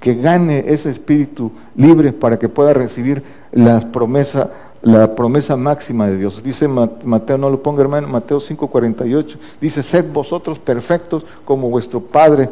que 0.00 0.14
gane 0.14 0.64
ese 0.68 0.90
espíritu 0.90 1.52
libre 1.76 2.12
para 2.12 2.38
que 2.38 2.48
pueda 2.48 2.72
recibir 2.72 3.22
las 3.52 3.84
promesas 3.84 4.48
la 4.86 5.16
promesa 5.16 5.56
máxima 5.56 6.06
de 6.06 6.16
Dios. 6.16 6.44
Dice 6.44 6.68
Mateo, 6.68 7.36
no 7.38 7.50
lo 7.50 7.60
ponga 7.60 7.82
hermano, 7.82 8.06
Mateo 8.06 8.38
5:48, 8.38 9.36
dice, 9.60 9.82
sed 9.82 10.04
vosotros 10.12 10.60
perfectos 10.60 11.24
como 11.44 11.68
vuestro 11.68 12.00
Padre 12.00 12.48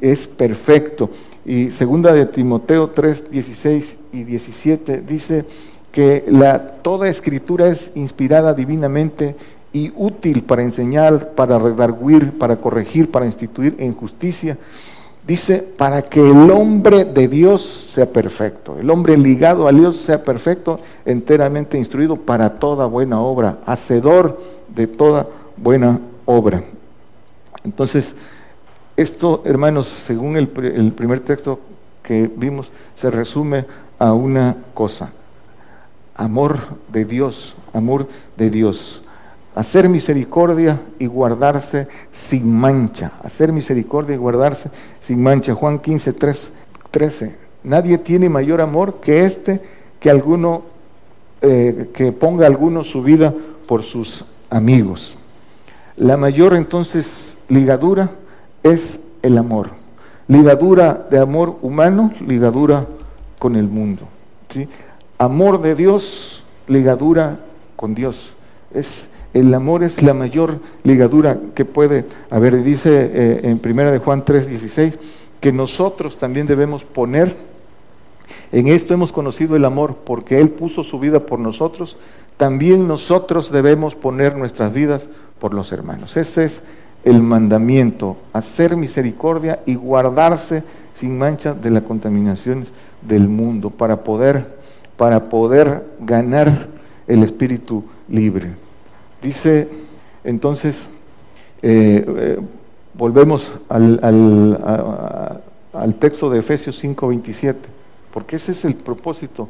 es 0.00 0.26
perfecto. 0.26 1.08
Y 1.46 1.70
segunda 1.70 2.12
de 2.12 2.26
Timoteo 2.26 2.90
3, 2.90 3.30
16 3.30 3.96
y 4.12 4.24
17 4.24 5.02
dice 5.02 5.44
que 5.92 6.24
la, 6.28 6.66
toda 6.82 7.08
escritura 7.08 7.68
es 7.68 7.92
inspirada 7.94 8.54
divinamente 8.54 9.36
y 9.72 9.92
útil 9.94 10.42
para 10.42 10.62
enseñar, 10.62 11.30
para 11.36 11.60
redarguir, 11.60 12.36
para 12.38 12.56
corregir, 12.56 13.08
para 13.08 13.26
instituir 13.26 13.76
en 13.78 13.94
justicia 13.94 14.58
Dice, 15.28 15.58
para 15.58 16.00
que 16.00 16.20
el 16.20 16.50
hombre 16.50 17.04
de 17.04 17.28
Dios 17.28 17.60
sea 17.60 18.10
perfecto, 18.10 18.78
el 18.80 18.88
hombre 18.88 19.14
ligado 19.18 19.68
a 19.68 19.72
Dios 19.72 19.98
sea 19.98 20.24
perfecto, 20.24 20.80
enteramente 21.04 21.76
instruido 21.76 22.16
para 22.16 22.58
toda 22.58 22.86
buena 22.86 23.20
obra, 23.20 23.58
hacedor 23.66 24.40
de 24.74 24.86
toda 24.86 25.28
buena 25.58 26.00
obra. 26.24 26.64
Entonces, 27.62 28.14
esto, 28.96 29.42
hermanos, 29.44 29.86
según 29.88 30.34
el, 30.38 30.48
primer 30.48 31.20
texto 31.20 31.60
que 32.02 32.30
vimos, 32.34 32.72
se 32.94 33.10
resume 33.10 33.66
a 33.98 34.14
una 34.14 34.56
cosa, 34.72 35.10
amor 36.14 36.58
de 36.90 37.04
Dios, 37.04 37.54
amor 37.74 38.08
de 38.38 38.48
Dios 38.48 39.02
hacer 39.54 39.88
misericordia 39.88 40.80
y 40.98 41.06
guardarse 41.06 41.88
sin 42.12 42.52
mancha. 42.54 43.12
Hacer 43.22 43.52
misericordia 43.52 44.14
y 44.14 44.18
guardarse 44.18 44.70
sin 45.00 45.22
mancha. 45.22 45.54
Juan 45.54 45.78
15, 45.78 46.12
13. 46.90 47.36
Nadie 47.64 47.98
tiene 47.98 48.28
mayor 48.28 48.60
amor 48.60 49.00
que 49.00 49.24
este 49.24 49.60
que 50.00 50.10
alguno 50.10 50.62
eh, 51.40 51.90
que 51.94 52.10
ponga 52.10 52.46
alguno 52.46 52.82
su 52.82 53.02
vida 53.02 53.32
por 53.66 53.84
sus 53.84 54.24
amigos. 54.50 55.16
La 55.96 56.16
mayor 56.16 56.54
entonces 56.54 57.38
ligadura 57.48 58.10
es 58.62 59.00
el 59.22 59.38
amor. 59.38 59.70
Ligadura 60.26 61.06
de 61.10 61.18
amor 61.18 61.56
humano, 61.62 62.12
ligadura 62.26 62.86
con 63.38 63.56
el 63.56 63.68
mundo. 63.68 64.02
¿sí? 64.48 64.68
Amor 65.16 65.60
de 65.60 65.74
Dios, 65.74 66.42
ligadura 66.66 67.38
con 67.76 67.94
Dios. 67.94 68.34
Es 68.72 69.10
el 69.34 69.52
amor 69.54 69.82
es 69.82 70.02
la 70.02 70.14
mayor 70.14 70.60
ligadura 70.84 71.38
que 71.54 71.64
puede 71.64 72.04
haber. 72.30 72.62
Dice 72.62 73.10
eh, 73.12 73.40
en 73.44 73.58
primera 73.58 73.90
de 73.90 73.98
Juan 73.98 74.24
3:16 74.24 74.94
que 75.40 75.52
nosotros 75.52 76.18
también 76.18 76.46
debemos 76.46 76.84
poner 76.84 77.36
en 78.52 78.68
esto 78.68 78.94
hemos 78.94 79.12
conocido 79.12 79.56
el 79.56 79.64
amor 79.64 79.96
porque 80.04 80.40
él 80.40 80.50
puso 80.50 80.82
su 80.82 80.98
vida 80.98 81.20
por 81.20 81.38
nosotros, 81.38 81.98
también 82.36 82.88
nosotros 82.88 83.50
debemos 83.50 83.94
poner 83.94 84.36
nuestras 84.36 84.72
vidas 84.72 85.08
por 85.38 85.52
los 85.52 85.72
hermanos. 85.72 86.16
Ese 86.16 86.44
es 86.44 86.62
el 87.04 87.22
mandamiento, 87.22 88.16
hacer 88.32 88.76
misericordia 88.76 89.60
y 89.66 89.74
guardarse 89.74 90.62
sin 90.94 91.18
mancha 91.18 91.54
de 91.54 91.70
las 91.70 91.82
contaminaciones 91.84 92.68
del 93.02 93.28
mundo 93.28 93.70
para 93.70 94.02
poder 94.02 94.58
para 94.96 95.28
poder 95.28 95.84
ganar 96.00 96.66
el 97.06 97.22
espíritu 97.22 97.84
libre. 98.08 98.67
Dice 99.22 99.68
entonces, 100.24 100.86
eh, 101.62 102.04
eh, 102.06 102.38
volvemos 102.94 103.58
al, 103.68 103.98
al, 105.72 105.94
texto 105.94 106.28
de 106.30 106.40
Efesios 106.40 106.82
5:27, 106.82 107.56
porque 108.12 108.36
ese 108.36 108.52
es 108.52 108.64
el 108.64 108.74
propósito 108.74 109.48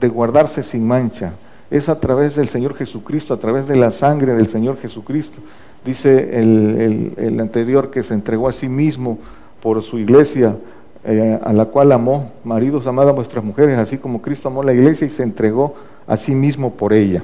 de 0.00 0.08
guardarse 0.08 0.62
sin 0.62 0.86
mancha. 0.86 1.34
Es 1.70 1.88
a 1.88 1.98
través 2.00 2.36
del 2.36 2.48
Señor 2.48 2.74
Jesucristo, 2.74 3.34
a 3.34 3.38
través 3.38 3.68
de 3.68 3.76
la 3.76 3.90
sangre 3.90 4.34
del 4.34 4.48
Señor 4.48 4.78
Jesucristo. 4.78 5.40
Dice 5.84 6.40
el, 6.40 7.38
anterior 7.40 7.90
que 7.90 8.02
se 8.02 8.14
entregó 8.14 8.48
a 8.48 8.52
sí 8.52 8.68
mismo 8.68 9.18
por 9.62 9.82
su 9.82 9.98
iglesia, 9.98 10.56
eh, 11.04 11.38
a 11.42 11.52
la 11.52 11.66
cual 11.66 11.92
amó, 11.92 12.32
maridos 12.42 12.86
amad 12.88 13.08
a 13.08 13.12
vuestras 13.12 13.44
mujeres, 13.44 13.78
así 13.78 13.98
como 13.98 14.20
Cristo 14.20 14.48
amó 14.48 14.62
la 14.64 14.72
iglesia 14.72 15.06
y 15.06 15.10
se 15.10 15.22
entregó 15.22 15.74
a 16.06 16.16
sí 16.16 16.34
mismo 16.34 16.74
por 16.74 16.92
ella. 16.92 17.22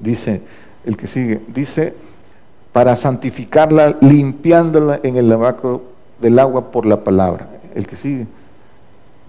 Dice 0.00 0.42
el 0.88 0.96
que 0.96 1.06
sigue, 1.06 1.42
dice, 1.48 1.92
para 2.72 2.96
santificarla, 2.96 3.98
limpiándola 4.00 5.00
en 5.02 5.18
el 5.18 5.28
lavacro 5.28 5.82
del 6.18 6.38
agua 6.38 6.70
por 6.70 6.86
la 6.86 7.04
palabra. 7.04 7.46
El 7.74 7.86
que 7.86 7.94
sigue, 7.94 8.26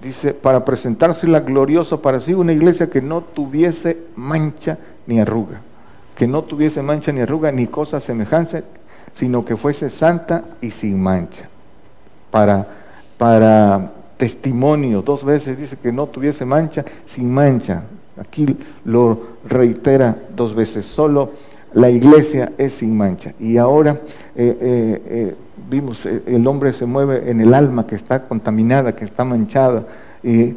dice, 0.02 0.34
para 0.34 0.64
presentársela 0.64 1.42
gloriosa 1.42 2.02
para 2.02 2.22
sí, 2.22 2.34
una 2.34 2.54
iglesia 2.54 2.90
que 2.90 3.02
no 3.02 3.20
tuviese 3.20 3.98
mancha 4.16 4.78
ni 5.06 5.20
arruga, 5.20 5.60
que 6.16 6.28
no 6.28 6.44
tuviese 6.44 6.82
mancha 6.82 7.12
ni 7.12 7.20
arruga 7.20 7.52
ni 7.52 7.68
cosa 7.68 8.00
semejante, 8.00 8.64
sino 9.12 9.44
que 9.44 9.58
fuese 9.58 9.90
santa 9.90 10.46
y 10.62 10.72
sin 10.72 10.98
mancha. 10.98 11.50
Para, 12.32 12.66
para 13.18 13.92
testimonio, 14.16 15.02
dos 15.02 15.26
veces 15.26 15.58
dice 15.58 15.76
que 15.76 15.92
no 15.92 16.08
tuviese 16.08 16.46
mancha, 16.46 16.86
sin 17.06 17.30
mancha, 17.30 17.84
Aquí 18.20 18.58
lo 18.84 19.22
reitera 19.48 20.18
dos 20.36 20.54
veces, 20.54 20.86
solo 20.86 21.32
la 21.74 21.90
iglesia 21.90 22.54
es 22.58 22.74
sin 22.74 22.96
mancha. 22.98 23.34
Y 23.40 23.58
ahora 23.58 24.00
eh, 24.36 24.58
eh, 24.60 25.02
eh, 25.06 25.36
vimos, 25.70 26.06
el 26.06 26.48
hombre 26.48 26.74
se 26.74 26.86
mueve 26.86 27.30
en 27.30 27.42
el 27.42 27.54
alma 27.54 27.86
que 27.86 27.96
está 27.96 28.28
contaminada, 28.28 28.96
que 28.96 29.06
está 29.06 29.24
manchada. 29.24 29.86
Y 30.24 30.56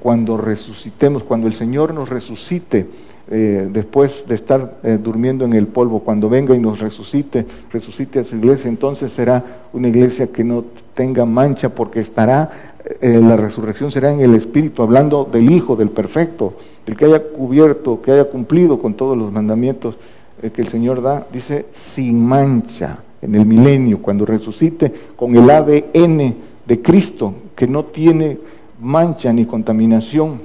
cuando 0.00 0.36
resucitemos, 0.36 1.24
cuando 1.24 1.46
el 1.46 1.54
Señor 1.54 1.92
nos 1.92 2.08
resucite, 2.08 2.86
después 3.28 4.24
de 4.26 4.34
estar 4.34 4.78
durmiendo 5.02 5.44
en 5.44 5.52
el 5.52 5.66
polvo, 5.66 6.00
cuando 6.00 6.28
venga 6.28 6.54
y 6.54 6.58
nos 6.58 6.80
resucite, 6.80 7.44
resucite 7.70 8.20
a 8.20 8.24
su 8.24 8.36
iglesia, 8.36 8.68
entonces 8.68 9.12
será 9.12 9.44
una 9.72 9.88
iglesia 9.88 10.28
que 10.28 10.42
no 10.42 10.64
tenga 10.94 11.26
mancha 11.26 11.68
porque 11.68 12.00
estará 12.00 12.69
eh, 13.00 13.20
la 13.22 13.36
resurrección 13.36 13.90
será 13.90 14.12
en 14.12 14.20
el 14.20 14.34
Espíritu, 14.34 14.82
hablando 14.82 15.28
del 15.30 15.50
Hijo, 15.50 15.76
del 15.76 15.90
perfecto, 15.90 16.54
el 16.86 16.96
que 16.96 17.04
haya 17.04 17.22
cubierto, 17.22 18.02
que 18.02 18.10
haya 18.10 18.24
cumplido 18.24 18.80
con 18.80 18.94
todos 18.94 19.16
los 19.16 19.30
mandamientos 19.30 19.96
eh, 20.42 20.50
que 20.50 20.62
el 20.62 20.68
Señor 20.68 21.00
da, 21.00 21.26
dice 21.32 21.66
sin 21.72 22.24
mancha 22.24 23.00
en 23.22 23.34
el 23.34 23.46
milenio, 23.46 24.00
cuando 24.00 24.26
resucite 24.26 24.92
con 25.14 25.36
el 25.36 25.48
ADN 25.48 26.34
de 26.66 26.82
Cristo, 26.82 27.34
que 27.54 27.68
no 27.68 27.84
tiene 27.84 28.38
mancha 28.80 29.32
ni 29.32 29.44
contaminación, 29.44 30.40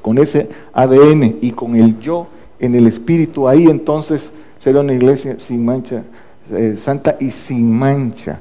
con 0.00 0.16
ese 0.16 0.48
ADN 0.72 1.38
y 1.42 1.50
con 1.50 1.76
el 1.76 1.98
yo 1.98 2.28
en 2.58 2.74
el 2.74 2.86
Espíritu, 2.86 3.48
ahí 3.48 3.64
entonces 3.64 4.32
será 4.56 4.80
una 4.80 4.94
iglesia 4.94 5.38
sin 5.38 5.64
mancha, 5.64 6.04
eh, 6.50 6.76
santa 6.78 7.16
y 7.20 7.30
sin 7.30 7.70
mancha. 7.70 8.40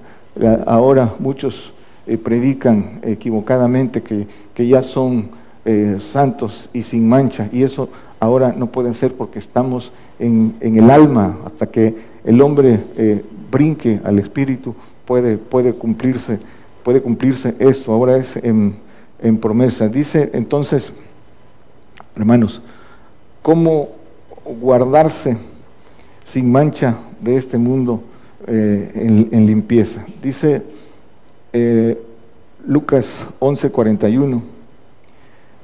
ahora 0.66 1.16
muchos 1.20 1.74
eh, 2.10 2.18
predican 2.18 3.00
equivocadamente 3.04 4.02
que, 4.02 4.28
que 4.54 4.68
ya 4.68 4.82
son 4.82 5.30
eh, 5.66 5.98
santos 6.00 6.70
y 6.74 6.84
sin 6.84 7.08
mancha, 7.08 7.48
y 7.52 7.64
eso 7.64 7.90
ahora 8.20 8.54
no 8.58 8.68
pueden 8.68 8.94
ser 8.94 9.14
porque 9.14 9.40
estamos 9.40 9.94
en, 10.20 10.56
en 10.60 10.78
el 10.78 10.90
alma, 10.90 11.40
hasta 11.46 11.68
que 11.68 11.96
el 12.26 12.42
hombre 12.42 12.80
brinque 13.50 14.00
al 14.04 14.20
Espíritu, 14.20 14.76
puede, 15.06 15.38
puede, 15.38 15.74
cumplirse, 15.74 16.40
puede 16.84 17.02
cumplirse 17.02 17.56
esto, 17.60 17.94
ahora 17.94 18.18
es 18.18 18.36
en, 18.36 18.76
en 19.22 19.38
promesa. 19.38 19.88
Dice 19.88 20.30
entonces, 20.34 20.94
hermanos, 22.16 22.62
¿cómo 23.42 23.90
guardarse 24.46 25.38
sin 26.26 26.52
mancha 26.52 26.98
de 27.22 27.38
este 27.38 27.58
mundo 27.58 28.02
eh, 28.48 29.28
en, 29.32 29.46
limpieza? 29.46 30.06
Dice 30.22 30.62
eh, 31.54 32.02
Lucas 32.68 33.26
11:41, 33.40 34.42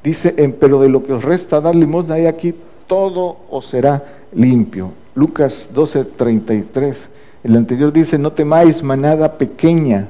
dice, 0.03 0.55
pero 0.59 0.79
de 0.79 0.89
lo 0.89 1.03
que 1.03 1.13
os 1.13 1.23
resta 1.23 1.61
dar 1.61 1.75
limosna, 1.75 2.15
hay 2.15 2.25
aquí 2.25 2.53
todo 2.87 3.37
os 3.49 3.65
será 3.65 4.03
limpio. 4.33 4.91
Lucas 5.15 5.69
12:33 5.73 7.09
el 7.45 7.55
anterior 7.55 7.93
dice, 7.93 8.17
no 8.17 8.33
temáis 8.33 8.81
manada 8.81 9.37
pequeña. 9.37 10.07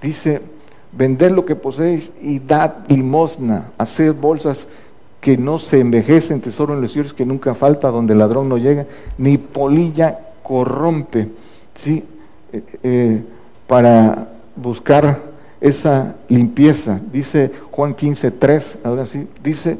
Dice, 0.00 0.40
vended 0.92 1.32
lo 1.32 1.44
que 1.44 1.56
poseéis 1.56 2.12
y 2.22 2.38
dad 2.38 2.86
limosna, 2.86 3.72
haced 3.78 4.14
bolsas 4.14 4.68
que 5.20 5.36
no 5.36 5.58
se 5.58 5.80
envejecen, 5.80 6.40
tesoro 6.40 6.74
en 6.74 6.80
los 6.80 6.92
cielos 6.92 7.12
que 7.12 7.26
nunca 7.26 7.56
falta, 7.56 7.90
donde 7.90 8.12
el 8.12 8.20
ladrón 8.20 8.48
no 8.48 8.58
llega, 8.58 8.86
ni 9.18 9.38
polilla 9.38 10.20
corrompe, 10.44 11.26
¿sí? 11.74 12.04
Eh, 12.52 12.62
eh, 12.84 13.22
para 13.66 14.28
buscar 14.60 15.20
esa 15.60 16.16
limpieza. 16.28 17.00
Dice 17.12 17.52
Juan 17.70 17.94
15, 17.94 18.30
3, 18.30 18.78
ahora 18.84 19.06
sí, 19.06 19.28
dice, 19.42 19.78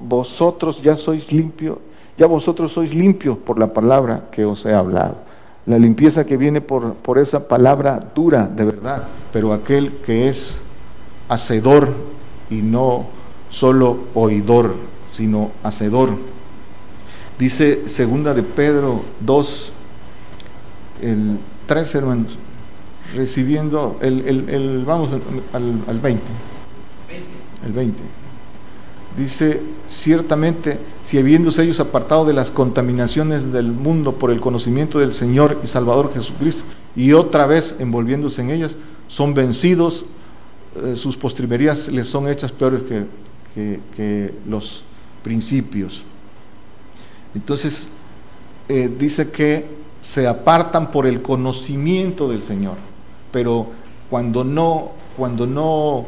vosotros 0.00 0.82
ya 0.82 0.96
sois 0.96 1.32
limpios, 1.32 1.78
ya 2.16 2.26
vosotros 2.26 2.72
sois 2.72 2.94
limpios 2.94 3.38
por 3.38 3.58
la 3.58 3.72
palabra 3.72 4.28
que 4.30 4.44
os 4.44 4.64
he 4.66 4.74
hablado 4.74 5.28
la 5.68 5.78
limpieza 5.78 6.24
que 6.24 6.38
viene 6.38 6.62
por, 6.62 6.94
por 6.94 7.18
esa 7.18 7.46
palabra 7.46 8.00
dura 8.14 8.46
de 8.46 8.64
verdad, 8.64 9.02
pero 9.34 9.52
aquel 9.52 9.92
que 9.98 10.26
es 10.26 10.60
hacedor 11.28 11.92
y 12.48 12.62
no 12.62 13.04
solo 13.50 13.98
oidor, 14.14 14.74
sino 15.12 15.50
hacedor. 15.62 16.08
Dice 17.38 17.86
segunda 17.86 18.32
de 18.32 18.42
Pedro 18.42 19.02
2, 19.20 19.72
el 21.02 21.38
3 21.66 21.94
hermanos, 21.96 22.38
recibiendo 23.14 23.98
el, 24.02 24.20
el, 24.48 24.84
vamos 24.84 25.10
al, 25.52 25.82
al 25.86 26.00
20, 26.00 26.22
el 27.66 27.72
20. 27.72 28.02
Dice, 29.18 29.60
ciertamente, 29.88 30.78
si 31.02 31.18
habiéndose 31.18 31.64
ellos 31.64 31.80
apartado 31.80 32.24
de 32.24 32.32
las 32.32 32.52
contaminaciones 32.52 33.52
del 33.52 33.72
mundo 33.72 34.12
por 34.12 34.30
el 34.30 34.40
conocimiento 34.40 35.00
del 35.00 35.12
Señor 35.12 35.58
y 35.64 35.66
Salvador 35.66 36.12
Jesucristo, 36.14 36.62
y 36.94 37.12
otra 37.12 37.46
vez 37.46 37.76
envolviéndose 37.80 38.42
en 38.42 38.50
ellas, 38.50 38.76
son 39.08 39.34
vencidos, 39.34 40.04
eh, 40.84 40.94
sus 40.94 41.16
postrimerías 41.16 41.88
les 41.88 42.06
son 42.06 42.28
hechas 42.28 42.52
peores 42.52 42.82
que, 42.82 43.06
los 44.48 44.84
principios. 45.24 46.04
Entonces, 47.34 47.88
eh, 48.68 48.88
dice 48.98 49.30
que 49.30 49.64
se 50.00 50.28
apartan 50.28 50.92
por 50.92 51.08
el 51.08 51.22
conocimiento 51.22 52.28
del 52.28 52.44
Señor, 52.44 52.76
pero 53.30 53.68
cuando 54.10 54.44
no, 54.44 54.92
cuando 55.16 55.46
no 55.46 56.06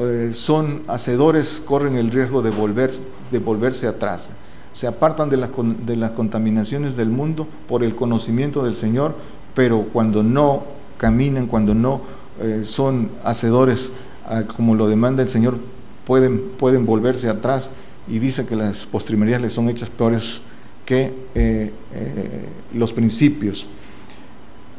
eh, 0.00 0.30
son 0.32 0.82
hacedores, 0.88 1.62
corren 1.64 1.96
el 1.96 2.10
riesgo 2.10 2.42
de, 2.42 2.50
volverse, 2.50 3.02
de 3.30 3.38
volverse 3.38 3.86
atrás. 3.86 4.22
Se 4.72 4.86
apartan 4.86 5.28
de, 5.28 5.36
de 5.84 5.96
las 5.96 6.12
contaminaciones 6.12 6.96
del 6.96 7.10
mundo 7.10 7.46
por 7.68 7.84
el 7.84 7.94
conocimiento 7.94 8.64
del 8.64 8.74
Señor, 8.74 9.14
pero 9.54 9.82
cuando 9.92 10.22
no 10.22 10.64
caminan, 10.96 11.46
cuando 11.46 11.74
no 11.74 12.00
eh, 12.40 12.62
son 12.64 13.10
hacedores 13.22 13.90
ah, 14.24 14.44
como 14.56 14.74
lo 14.74 14.88
demanda 14.88 15.22
el 15.22 15.28
Señor, 15.28 15.58
pueden, 16.06 16.40
pueden 16.58 16.86
volverse 16.86 17.28
atrás 17.28 17.68
y 18.08 18.18
dice 18.18 18.46
que 18.46 18.56
las 18.56 18.86
postrimerías 18.86 19.42
les 19.42 19.52
son 19.52 19.68
hechas 19.68 19.90
peores 19.90 20.40
que 20.86 21.12
eh, 21.34 21.70
los 22.74 22.92
principios. 22.92 23.66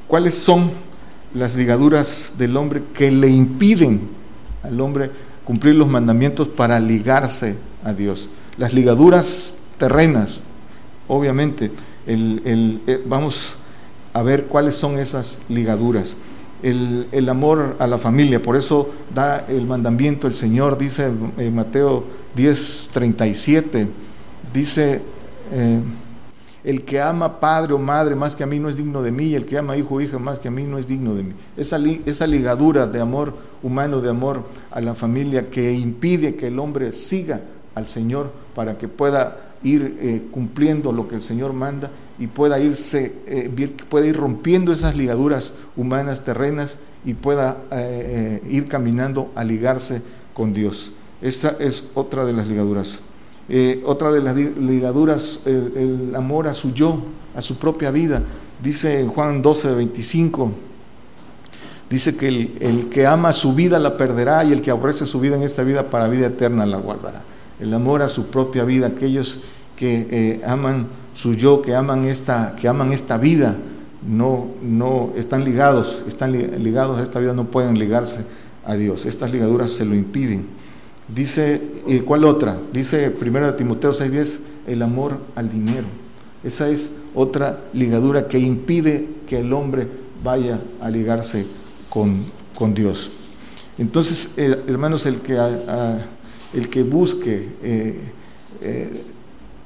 ¿Cuáles 0.08 0.34
son 0.34 0.71
las 1.34 1.56
ligaduras 1.56 2.34
del 2.38 2.56
hombre 2.58 2.82
que 2.93 3.12
le 3.12 3.30
impiden 3.30 4.02
al 4.63 4.80
hombre 4.80 5.12
cumplir 5.43 5.76
los 5.76 5.88
mandamientos 5.88 6.48
para 6.48 6.80
ligarse 6.80 7.56
a 7.84 7.93
Dios. 7.93 8.30
Las 8.58 8.74
ligaduras 8.74 9.56
terrenas, 9.78 10.41
obviamente, 11.08 11.72
el, 12.06 12.82
eh, 12.88 13.02
vamos 13.06 13.56
a 14.13 14.22
ver 14.24 14.46
cuáles 14.46 14.76
son 14.76 15.00
esas 15.00 15.39
ligaduras. 15.50 16.15
El, 16.62 17.28
amor 17.28 17.76
a 17.80 17.88
la 17.88 17.98
familia, 17.98 18.41
por 18.41 18.56
eso 18.56 18.89
da 19.13 19.46
el 19.50 19.67
mandamiento 19.67 20.28
el 20.28 20.36
Señor, 20.36 20.78
dice 20.78 21.10
Mateo 21.52 22.06
10, 22.36 22.89
37, 22.93 23.88
dice... 24.54 25.02
Eh, 25.52 25.80
el 26.63 26.84
que 26.84 27.02
ama 27.02 27.39
padre 27.39 27.73
o 27.73 27.78
madre 27.78 28.15
más 28.15 28.36
que 28.36 28.43
a 28.43 28.47
mí 28.47 28.60
no 28.60 28.69
es 28.69 28.78
digno 28.78 29.02
de 29.02 29.12
mí, 29.12 29.26
y 29.26 29.36
el 29.36 29.45
que 29.45 29.58
ama 29.58 29.76
hijo 29.76 29.95
o 29.95 30.02
hija 30.02 30.17
más 30.19 30.39
que 30.39 30.47
a 30.47 30.52
mí 30.52 30.63
no 30.63 30.78
es 30.78 30.88
digno 30.88 31.13
de 31.15 31.23
mí. 31.23 31.34
Esa, 31.58 31.78
esa 32.06 32.26
ligadura 32.26 32.88
de 32.88 33.02
amor 33.02 33.34
humano, 33.62 34.02
de 34.02 34.10
amor 34.10 34.43
a 34.71 34.80
la 34.82 34.95
familia, 34.95 35.49
que 35.49 35.73
impide 35.73 36.36
que 36.36 36.47
el 36.47 36.60
hombre 36.60 36.91
siga 36.91 37.41
al 37.76 37.88
Señor 37.88 38.32
para 38.56 38.78
que 38.78 38.88
pueda 38.88 39.38
ir 39.63 39.97
eh, 39.99 40.21
cumpliendo 40.32 40.91
lo 40.91 41.08
que 41.08 41.15
el 41.15 41.21
Señor 41.21 41.54
manda 41.54 41.89
y 42.19 42.28
pueda 42.28 42.60
irse, 42.60 43.13
eh, 43.26 43.52
ir 43.58 44.15
rompiendo 44.15 44.71
esas 44.71 44.95
ligaduras 44.95 45.54
humanas 45.76 46.23
terrenas 46.23 46.78
y 47.06 47.13
pueda 47.13 47.58
eh, 47.71 48.41
ir 48.49 48.67
caminando 48.67 49.32
a 49.36 49.43
ligarse 49.43 50.02
con 50.34 50.54
Dios. 50.54 50.91
Esta 51.21 51.56
es 51.60 51.86
otra 51.93 52.26
de 52.26 52.34
las 52.34 52.47
ligaduras. 52.47 52.99
Eh, 53.49 53.84
otra 53.86 54.12
de 54.12 54.21
las 54.21 54.36
ligaduras, 54.36 55.39
el, 55.45 56.13
amor 56.15 56.47
a 56.47 56.53
su 56.53 56.73
yo, 56.73 56.99
a 57.36 57.41
su 57.41 57.58
propia 57.58 57.91
vida. 57.91 58.21
Dice 58.62 58.99
en 58.99 59.10
Juan 59.10 59.41
12, 59.41 59.73
25, 59.73 60.51
dice 61.89 62.15
que 62.15 62.27
el, 62.27 62.89
que 62.89 63.06
ama 63.06 63.34
su 63.34 63.53
vida 63.53 63.79
la 63.79 63.97
perderá 63.97 64.43
y 64.45 64.53
el 64.53 64.62
que 64.62 64.71
aborrece 64.71 65.06
su 65.06 65.19
vida 65.19 65.36
en 65.36 65.43
esta 65.43 65.63
vida 65.63 65.89
para 65.89 66.08
vida 66.08 66.27
eterna 66.27 66.65
la 66.65 66.77
guardará. 66.77 67.21
El 67.60 67.73
amor 67.73 68.01
a 68.01 68.08
su 68.08 68.27
propia 68.27 68.63
vida, 68.63 68.88
aquellos 68.88 69.39
que 69.75 70.08
eh, 70.10 70.41
aman 70.45 70.88
su 71.13 71.34
yo, 71.34 71.62
que 71.62 71.75
aman 71.75 72.06
esta, 72.06 72.56
que 72.56 72.67
aman 72.67 72.93
esta 72.93 73.17
vida, 73.17 73.56
no, 74.08 74.47
no 74.62 75.12
están 75.17 75.43
ligados, 75.43 76.01
están 76.08 76.32
ligados 76.32 76.99
a 76.99 77.03
esta 77.03 77.19
vida, 77.19 77.34
no 77.34 77.45
pueden 77.45 77.77
ligarse 77.77 78.25
a 78.65 78.75
Dios. 78.75 79.06
Estas 79.06 79.32
ligaduras 79.32 79.71
se 79.71 79.86
lo 79.86 79.95
impiden. 79.95 80.45
Dice, 81.08 81.62
¿y 81.86 82.00
¿cuál 82.00 82.24
otra? 82.24 82.60
Dice 82.72 83.13
1 83.20 83.56
Timoteo 83.56 83.92
6:10, 83.94 84.39
el 84.68 84.82
amor 84.82 85.20
al 85.36 85.52
dinero. 85.52 85.86
Esa 86.44 86.70
es 86.70 86.92
otra 87.13 87.60
ligadura 87.74 88.28
que 88.28 88.39
impide 88.39 89.08
que 89.28 89.40
el 89.40 89.54
hombre 89.54 89.88
vaya 90.23 90.60
a 90.82 90.90
ligarse 90.90 91.46
con, 91.90 92.25
con 92.56 92.73
Dios. 92.73 93.12
Entonces, 93.77 94.32
eh, 94.38 94.62
hermanos, 94.67 95.06
el 95.06 95.21
que, 95.21 95.38
el 96.54 96.69
que 96.69 96.84
busque 96.84 97.50
eh, 97.63 98.00
eh, 98.62 99.04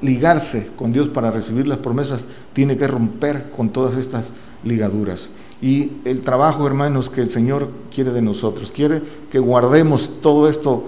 ligarse 0.01 0.69
con 0.75 0.93
Dios 0.93 1.09
para 1.09 1.31
recibir 1.31 1.67
las 1.67 1.79
promesas 1.79 2.25
tiene 2.53 2.77
que 2.77 2.87
romper 2.87 3.49
con 3.55 3.69
todas 3.69 3.97
estas 3.97 4.31
ligaduras. 4.63 5.29
Y 5.61 5.93
el 6.05 6.21
trabajo, 6.21 6.67
hermanos, 6.67 7.09
que 7.09 7.21
el 7.21 7.31
Señor 7.31 7.69
quiere 7.93 8.11
de 8.11 8.21
nosotros, 8.21 8.71
quiere 8.71 9.01
que 9.31 9.39
guardemos 9.39 10.21
todo 10.21 10.47
esto 10.47 10.83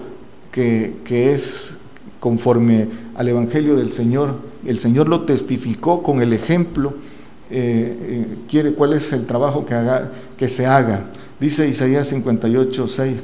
que, 0.52 1.32
es 1.32 1.74
conforme 2.18 2.88
al 3.14 3.28
Evangelio 3.28 3.76
del 3.76 3.92
Señor. 3.92 4.34
El 4.66 4.78
Señor 4.78 5.08
lo 5.08 5.22
testificó 5.22 6.02
con 6.02 6.20
el 6.20 6.32
ejemplo. 6.32 6.94
Eh, 7.50 7.96
eh, 8.00 8.26
quiere 8.48 8.74
cuál 8.74 8.92
es 8.92 9.12
el 9.12 9.26
trabajo 9.26 9.66
que, 9.66 9.76
que 10.36 10.48
se 10.48 10.66
haga. 10.66 11.04
Dice 11.40 11.66
Isaías 11.66 12.08
58, 12.08 12.86
6. 12.86 13.16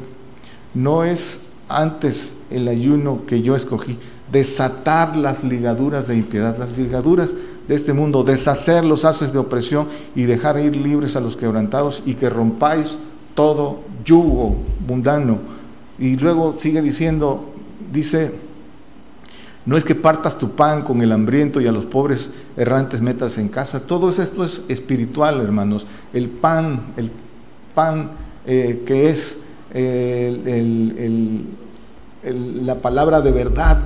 no 0.74 1.04
es 1.04 1.42
antes 1.68 2.36
el 2.50 2.68
ayuno 2.68 3.22
que 3.26 3.42
yo 3.42 3.56
escogí, 3.56 3.98
desatar 4.30 5.16
las 5.16 5.44
ligaduras 5.44 6.06
de 6.06 6.16
impiedad, 6.16 6.56
las 6.58 6.78
ligaduras 6.78 7.34
de 7.68 7.74
este 7.74 7.92
mundo, 7.92 8.22
deshacer 8.22 8.84
los 8.84 9.04
haces 9.04 9.32
de 9.32 9.38
opresión 9.38 9.88
y 10.14 10.24
dejar 10.24 10.58
ir 10.60 10.76
libres 10.76 11.16
a 11.16 11.20
los 11.20 11.36
quebrantados 11.36 12.02
y 12.06 12.14
que 12.14 12.30
rompáis 12.30 12.96
todo 13.34 13.80
yugo 14.04 14.56
mundano. 14.86 15.55
Y 15.98 16.16
luego 16.16 16.56
sigue 16.58 16.82
diciendo, 16.82 17.52
dice, 17.92 18.32
no 19.64 19.76
es 19.76 19.84
que 19.84 19.94
partas 19.94 20.38
tu 20.38 20.50
pan 20.50 20.82
con 20.82 21.02
el 21.02 21.12
hambriento 21.12 21.60
y 21.60 21.66
a 21.66 21.72
los 21.72 21.86
pobres 21.86 22.30
errantes 22.56 23.00
metas 23.00 23.38
en 23.38 23.48
casa. 23.48 23.80
Todo 23.80 24.10
esto 24.10 24.44
es 24.44 24.60
espiritual, 24.68 25.40
hermanos. 25.40 25.86
El 26.12 26.28
pan, 26.28 26.80
el 26.96 27.10
pan 27.74 28.10
eh, 28.46 28.82
que 28.86 29.10
es 29.10 29.40
la 32.64 32.76
palabra 32.76 33.20
de 33.20 33.32
verdad, 33.32 33.78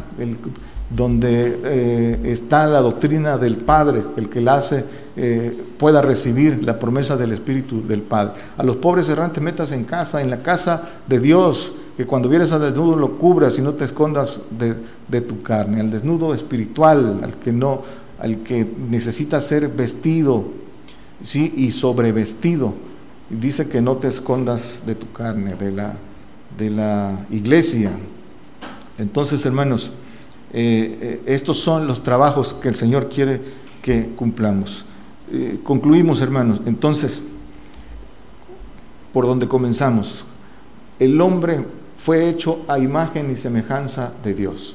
donde 0.90 1.60
eh, 1.64 2.20
está 2.24 2.66
la 2.66 2.80
doctrina 2.80 3.38
del 3.38 3.56
Padre, 3.56 4.02
el 4.16 4.28
que 4.28 4.40
la 4.40 4.56
hace 4.56 4.84
eh, 5.16 5.56
pueda 5.78 6.02
recibir 6.02 6.62
la 6.64 6.78
promesa 6.78 7.16
del 7.16 7.32
Espíritu 7.32 7.86
del 7.86 8.02
Padre. 8.02 8.34
A 8.58 8.62
los 8.64 8.76
pobres 8.76 9.08
errantes 9.08 9.42
metas 9.42 9.72
en 9.72 9.84
casa, 9.84 10.20
en 10.20 10.30
la 10.30 10.42
casa 10.42 10.82
de 11.06 11.20
Dios, 11.20 11.72
que 12.00 12.06
cuando 12.06 12.30
vienes 12.30 12.50
al 12.52 12.62
desnudo 12.62 12.96
lo 12.96 13.18
cubras 13.18 13.58
y 13.58 13.60
no 13.60 13.74
te 13.74 13.84
escondas 13.84 14.40
de, 14.58 15.20
tu 15.20 15.42
carne, 15.42 15.80
al 15.82 15.90
desnudo 15.90 16.32
espiritual, 16.32 17.20
al 17.22 17.36
que 17.36 17.52
no, 17.52 17.82
al 18.18 18.38
que 18.38 18.66
necesita 18.88 19.38
ser 19.42 19.68
vestido, 19.68 20.44
sí, 21.22 21.52
y 21.58 21.72
sobrevestido. 21.72 22.72
Dice 23.28 23.68
que 23.68 23.82
no 23.82 23.96
te 23.96 24.08
escondas 24.08 24.80
de 24.86 24.94
tu 24.94 25.12
carne, 25.12 25.56
de 25.56 25.72
la, 25.72 25.96
de 26.56 26.70
la 26.70 27.26
iglesia. 27.28 27.90
Entonces, 28.96 29.44
hermanos, 29.44 29.90
eh, 30.54 30.98
eh, 31.02 31.22
estos 31.26 31.58
son 31.58 31.86
los 31.86 32.02
trabajos 32.02 32.54
que 32.54 32.68
el 32.68 32.76
Señor 32.76 33.10
quiere 33.10 33.42
que 33.82 34.06
cumplamos. 34.16 34.86
Eh, 35.30 35.60
concluimos, 35.62 36.22
hermanos. 36.22 36.62
Entonces, 36.64 37.20
por 39.12 39.26
donde 39.26 39.46
comenzamos, 39.46 40.24
el 40.98 41.20
hombre 41.20 41.78
fue 42.02 42.30
hecho 42.30 42.60
a 42.66 42.78
imagen 42.78 43.30
y 43.30 43.36
semejanza 43.36 44.12
de 44.24 44.32
Dios. 44.32 44.74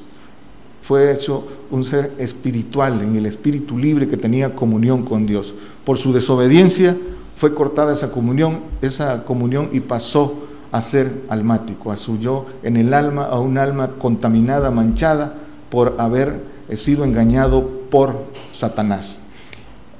Fue 0.82 1.12
hecho 1.12 1.44
un 1.72 1.84
ser 1.84 2.12
espiritual, 2.18 3.02
en 3.02 3.16
el 3.16 3.26
espíritu 3.26 3.76
libre 3.76 4.06
que 4.06 4.16
tenía 4.16 4.54
comunión 4.54 5.04
con 5.04 5.26
Dios. 5.26 5.52
Por 5.84 5.98
su 5.98 6.12
desobediencia 6.12 6.96
fue 7.36 7.52
cortada 7.52 7.92
esa 7.92 8.12
comunión, 8.12 8.60
esa 8.80 9.24
comunión 9.24 9.70
y 9.72 9.80
pasó 9.80 10.46
a 10.70 10.80
ser 10.80 11.10
almático, 11.28 11.90
a 11.90 11.96
su 11.96 12.20
yo 12.20 12.46
en 12.62 12.76
el 12.76 12.94
alma, 12.94 13.24
a 13.24 13.40
un 13.40 13.58
alma 13.58 13.90
contaminada, 13.98 14.70
manchada 14.70 15.34
por 15.68 15.96
haber 15.98 16.40
sido 16.74 17.04
engañado 17.04 17.68
por 17.90 18.14
Satanás. 18.52 19.18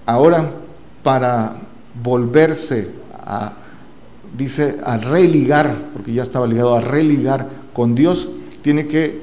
Ahora, 0.07 0.49
para 1.03 1.57
volverse 2.01 2.89
a 3.13 3.53
dice, 4.37 4.77
a 4.85 4.97
religar, 4.97 5.75
porque 5.93 6.13
ya 6.13 6.23
estaba 6.23 6.47
ligado 6.47 6.75
a 6.75 6.81
religar 6.81 7.49
con 7.73 7.95
Dios, 7.95 8.29
tiene 8.63 8.87
que 8.87 9.21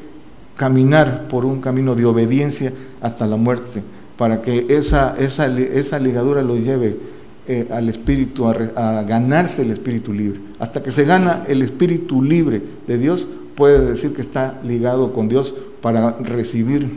caminar 0.55 1.27
por 1.27 1.45
un 1.45 1.61
camino 1.61 1.95
de 1.95 2.05
obediencia 2.05 2.71
hasta 3.01 3.25
la 3.27 3.37
muerte, 3.37 3.81
para 4.17 4.41
que 4.41 4.67
esa, 4.69 5.15
esa, 5.17 5.47
esa 5.47 5.99
ligadura 5.99 6.41
lo 6.41 6.55
lleve 6.55 6.97
eh, 7.45 7.67
al 7.71 7.89
espíritu, 7.89 8.47
a, 8.47 9.03
ganarse 9.03 9.63
el 9.63 9.71
espíritu 9.71 10.13
libre. 10.13 10.39
Hasta 10.59 10.81
que 10.81 10.91
se 10.91 11.03
gana 11.03 11.43
el 11.47 11.61
espíritu 11.61 12.21
libre 12.21 12.61
de 12.87 12.97
Dios, 12.97 13.27
puede 13.55 13.81
decir 13.91 14.13
que 14.13 14.21
está 14.21 14.59
ligado 14.63 15.11
con 15.11 15.27
Dios 15.27 15.53
para 15.81 16.11
recibir, 16.19 16.89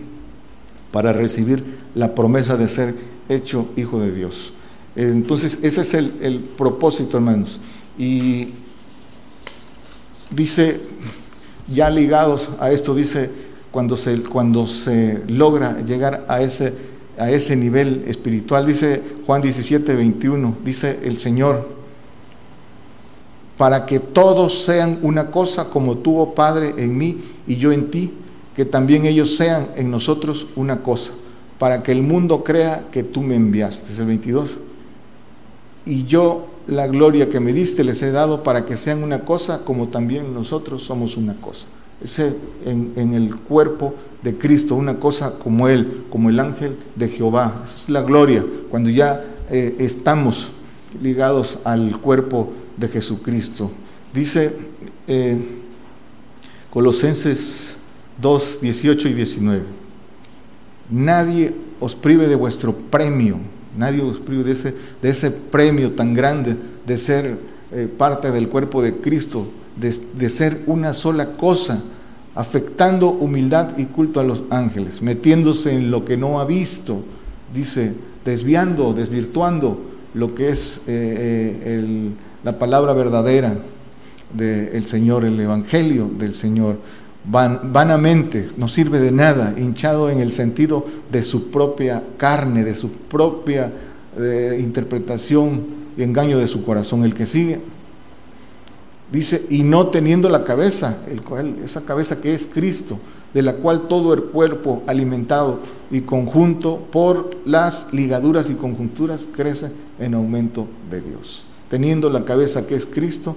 para 0.93 1.13
recibir 1.13 1.65
la 1.97 2.15
promesa 2.15 2.57
de 2.57 2.69
ser 2.69 2.95
hecho 3.29 3.67
hijo 3.77 4.01
de 4.01 4.15
Dios. 4.15 4.53
Entonces, 4.95 5.59
ese 5.63 5.81
es 5.81 5.95
el, 5.95 6.13
el 6.23 6.39
propósito, 6.39 7.17
hermanos. 7.17 7.59
Y 7.99 8.51
dice, 10.31 10.81
ya 11.73 11.91
ligados 11.91 12.51
a 12.61 12.71
esto, 12.71 12.95
dice, 12.95 13.31
cuando 13.71 13.97
se, 13.97 14.23
cuando 14.23 14.67
se 14.67 15.23
logra 15.29 15.81
llegar 15.81 16.25
a 16.29 16.41
ese, 16.41 16.73
a 17.19 17.31
ese 17.31 17.57
nivel 17.57 18.05
espiritual, 18.07 18.67
dice 18.67 19.03
Juan 19.27 19.43
17, 19.43 19.95
21, 19.95 20.57
dice 20.65 21.01
el 21.05 21.19
Señor, 21.19 21.77
para 23.57 23.87
que 23.87 24.01
todos 24.01 24.63
sean 24.65 24.99
una 25.03 25.31
cosa 25.31 25.71
como 25.71 25.97
tuvo 25.99 26.23
oh 26.23 26.35
Padre, 26.35 26.75
en 26.77 26.97
mí 26.97 27.21
y 27.47 27.57
yo 27.57 27.73
en 27.73 27.91
ti, 27.91 28.13
que 28.55 28.65
también 28.65 29.07
ellos 29.07 29.37
sean 29.37 29.69
en 29.77 29.91
nosotros 29.91 30.47
una 30.57 30.83
cosa, 30.83 31.13
para 31.59 31.83
que 31.83 31.93
el 31.93 32.03
mundo 32.03 32.45
crea 32.45 32.85
que 32.91 33.03
tú 33.03 33.23
me 33.23 33.35
enviaste. 33.35 33.93
Es 33.93 33.99
el 33.99 34.07
22. 34.07 34.51
Y 35.87 36.05
yo 36.05 36.46
la 36.67 36.87
gloria 36.87 37.29
que 37.29 37.41
me 37.41 37.53
diste 37.53 37.85
les 37.85 38.03
he 38.03 38.11
dado 38.11 38.43
para 38.43 38.65
que 38.65 38.77
sean 38.77 39.03
una 39.03 39.21
cosa 39.21 39.61
como 39.65 39.89
también 39.89 40.35
nosotros 40.35 40.83
somos 40.83 41.17
una 41.17 41.35
cosa. 41.35 41.67
Ese 42.03 42.35
en, 42.65 42.93
en, 42.97 43.15
el 43.15 43.35
cuerpo 43.37 43.95
de 44.23 44.37
Cristo, 44.37 44.75
una 44.75 44.97
cosa 44.97 45.39
como 45.39 45.69
Él, 45.69 46.05
como 46.11 46.29
el 46.29 46.39
ángel 46.41 46.77
de 46.95 47.09
Jehová. 47.09 47.63
Esa 47.65 47.75
es 47.77 47.89
la 47.89 48.03
gloria, 48.03 48.45
cuando 48.71 48.91
ya 48.91 49.25
eh, 49.51 49.77
estamos 49.79 50.49
ligados 51.03 51.59
al 51.65 51.99
cuerpo 51.99 52.53
de 52.77 52.89
Jesucristo. 52.89 53.71
Dice 54.13 54.53
eh, 55.07 55.39
Colosenses 56.71 57.77
2, 58.21 58.59
18 58.61 59.09
y 59.09 59.15
19, 59.15 59.63
nadie 60.91 61.55
os 61.81 61.95
prive 61.95 62.29
de 62.29 62.35
vuestro 62.35 62.75
premio 62.75 63.39
Nadie 63.77 64.03
os 64.03 64.19
prive 64.19 64.45
de 64.45 64.53
ese, 64.53 64.75
de 65.03 65.11
ese 65.11 65.31
premio 65.31 65.93
tan 65.93 66.15
grande 66.15 66.57
de 66.87 66.97
ser 66.97 67.39
eh, 67.73 67.89
parte 67.97 68.31
del 68.31 68.49
cuerpo 68.49 68.83
de 68.83 68.97
Cristo, 68.97 69.47
de, 69.77 69.95
de 70.15 70.29
ser 70.29 70.63
una 70.67 70.93
sola 70.93 71.33
cosa, 71.33 71.83
afectando 72.35 73.11
humildad 73.11 73.79
y 73.79 73.87
culto 73.87 74.21
a 74.21 74.25
los 74.25 74.43
ángeles, 74.51 75.01
metiéndose 75.01 75.73
en 75.73 75.91
lo 75.91 76.05
que 76.05 76.17
no 76.17 76.39
ha 76.39 76.45
visto, 76.45 77.03
dice, 77.55 77.93
desviando, 78.25 78.93
desvirtuando 78.93 79.81
lo 80.15 80.35
que 80.35 80.51
es 80.51 80.79
eh, 80.87 81.61
eh, 81.65 82.11
la 82.45 82.59
palabra 82.59 82.93
verdadera 82.93 83.57
del 84.33 84.87
Señor, 84.87 85.25
el 85.25 85.39
Evangelio 85.39 86.11
del 86.19 86.35
Señor 86.35 86.79
vanamente, 87.29 88.51
no 88.57 88.69
sirve 88.69 89.01
de 89.01 89.11
nada, 89.11 89.55
hinchado 89.57 90.11
en 90.11 90.21
el 90.21 90.33
sentido 90.33 90.87
de 91.11 91.23
su 91.23 91.51
propia 91.51 92.03
carne, 92.17 92.65
de 92.65 92.75
su 92.75 92.91
propia 92.91 93.73
eh, 94.19 94.59
interpretación 94.61 95.63
y 95.97 96.03
engaño 96.03 96.39
de 96.39 96.47
su 96.47 96.65
corazón. 96.65 97.05
El 97.05 97.15
que 97.15 97.27
sigue 97.27 97.61
dice, 99.11 99.47
y 99.51 99.63
no 99.63 99.89
teniendo 99.89 100.29
la 100.29 100.45
cabeza, 100.45 100.99
el 101.11 101.23
cual, 101.23 101.57
esa 101.65 101.85
cabeza 101.85 102.21
que 102.21 102.35
es 102.35 102.47
Cristo, 102.47 102.99
de 103.35 103.43
la 103.43 103.55
cual 103.55 103.83
todo 103.89 104.15
el 104.15 104.25
cuerpo 104.25 104.83
alimentado 104.87 105.61
y 105.91 106.03
conjunto 106.03 106.81
por 106.91 107.37
las 107.45 107.93
ligaduras 107.93 108.51
y 108.51 108.55
conjunturas 108.55 109.27
crece 109.35 109.71
en 109.99 110.15
aumento 110.15 110.67
de 110.91 111.01
Dios. 111.01 111.45
Teniendo 111.69 112.09
la 112.09 112.25
cabeza 112.25 112.67
que 112.67 112.77
es 112.77 112.87
Cristo, 112.87 113.37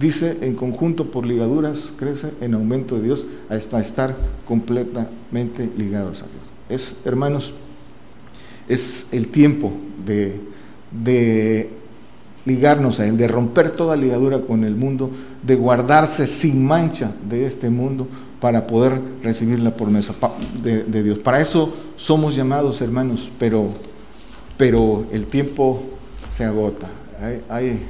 dice 0.00 0.38
en 0.40 0.54
conjunto 0.54 1.10
por 1.10 1.26
ligaduras, 1.26 1.92
crece 1.96 2.30
en 2.40 2.54
aumento 2.54 2.96
de 2.96 3.02
Dios 3.02 3.26
hasta 3.48 3.80
estar 3.80 4.16
completamente 4.46 5.70
ligados 5.76 6.22
a 6.22 6.26
Dios. 6.26 6.42
Es, 6.68 6.96
hermanos, 7.04 7.52
es 8.68 9.06
el 9.12 9.28
tiempo 9.28 9.72
de, 10.06 10.40
de 10.90 11.70
ligarnos 12.44 12.98
a 13.00 13.06
Él, 13.06 13.16
de 13.16 13.28
romper 13.28 13.70
toda 13.70 13.96
ligadura 13.96 14.40
con 14.40 14.64
el 14.64 14.74
mundo, 14.74 15.10
de 15.42 15.54
guardarse 15.56 16.26
sin 16.26 16.64
mancha 16.64 17.12
de 17.28 17.46
este 17.46 17.70
mundo 17.70 18.08
para 18.40 18.66
poder 18.66 18.98
recibir 19.22 19.60
la 19.60 19.72
promesa 19.72 20.14
de, 20.62 21.02
Dios. 21.02 21.18
Para 21.18 21.40
eso 21.40 21.72
somos 21.96 22.34
llamados, 22.34 22.80
hermanos, 22.80 23.28
pero, 23.38 23.68
pero 24.56 25.04
el 25.12 25.26
tiempo 25.26 25.82
se 26.30 26.44
agota. 26.44 26.88
Hay, 27.50 27.80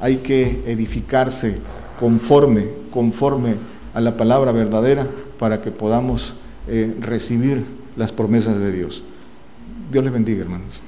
hay 0.00 0.16
que 0.18 0.62
edificarse 0.66 1.58
conforme, 1.98 2.68
conforme 2.90 3.54
a 3.94 4.00
la 4.00 4.16
palabra 4.16 4.52
verdadera 4.52 5.06
para 5.38 5.60
que 5.60 5.70
podamos 5.70 6.34
eh, 6.68 6.94
recibir 7.00 7.64
las 7.96 8.12
promesas 8.12 8.58
de 8.58 8.72
Dios. 8.72 9.02
Dios 9.90 10.04
les 10.04 10.12
bendiga, 10.12 10.42
hermanos. 10.42 10.87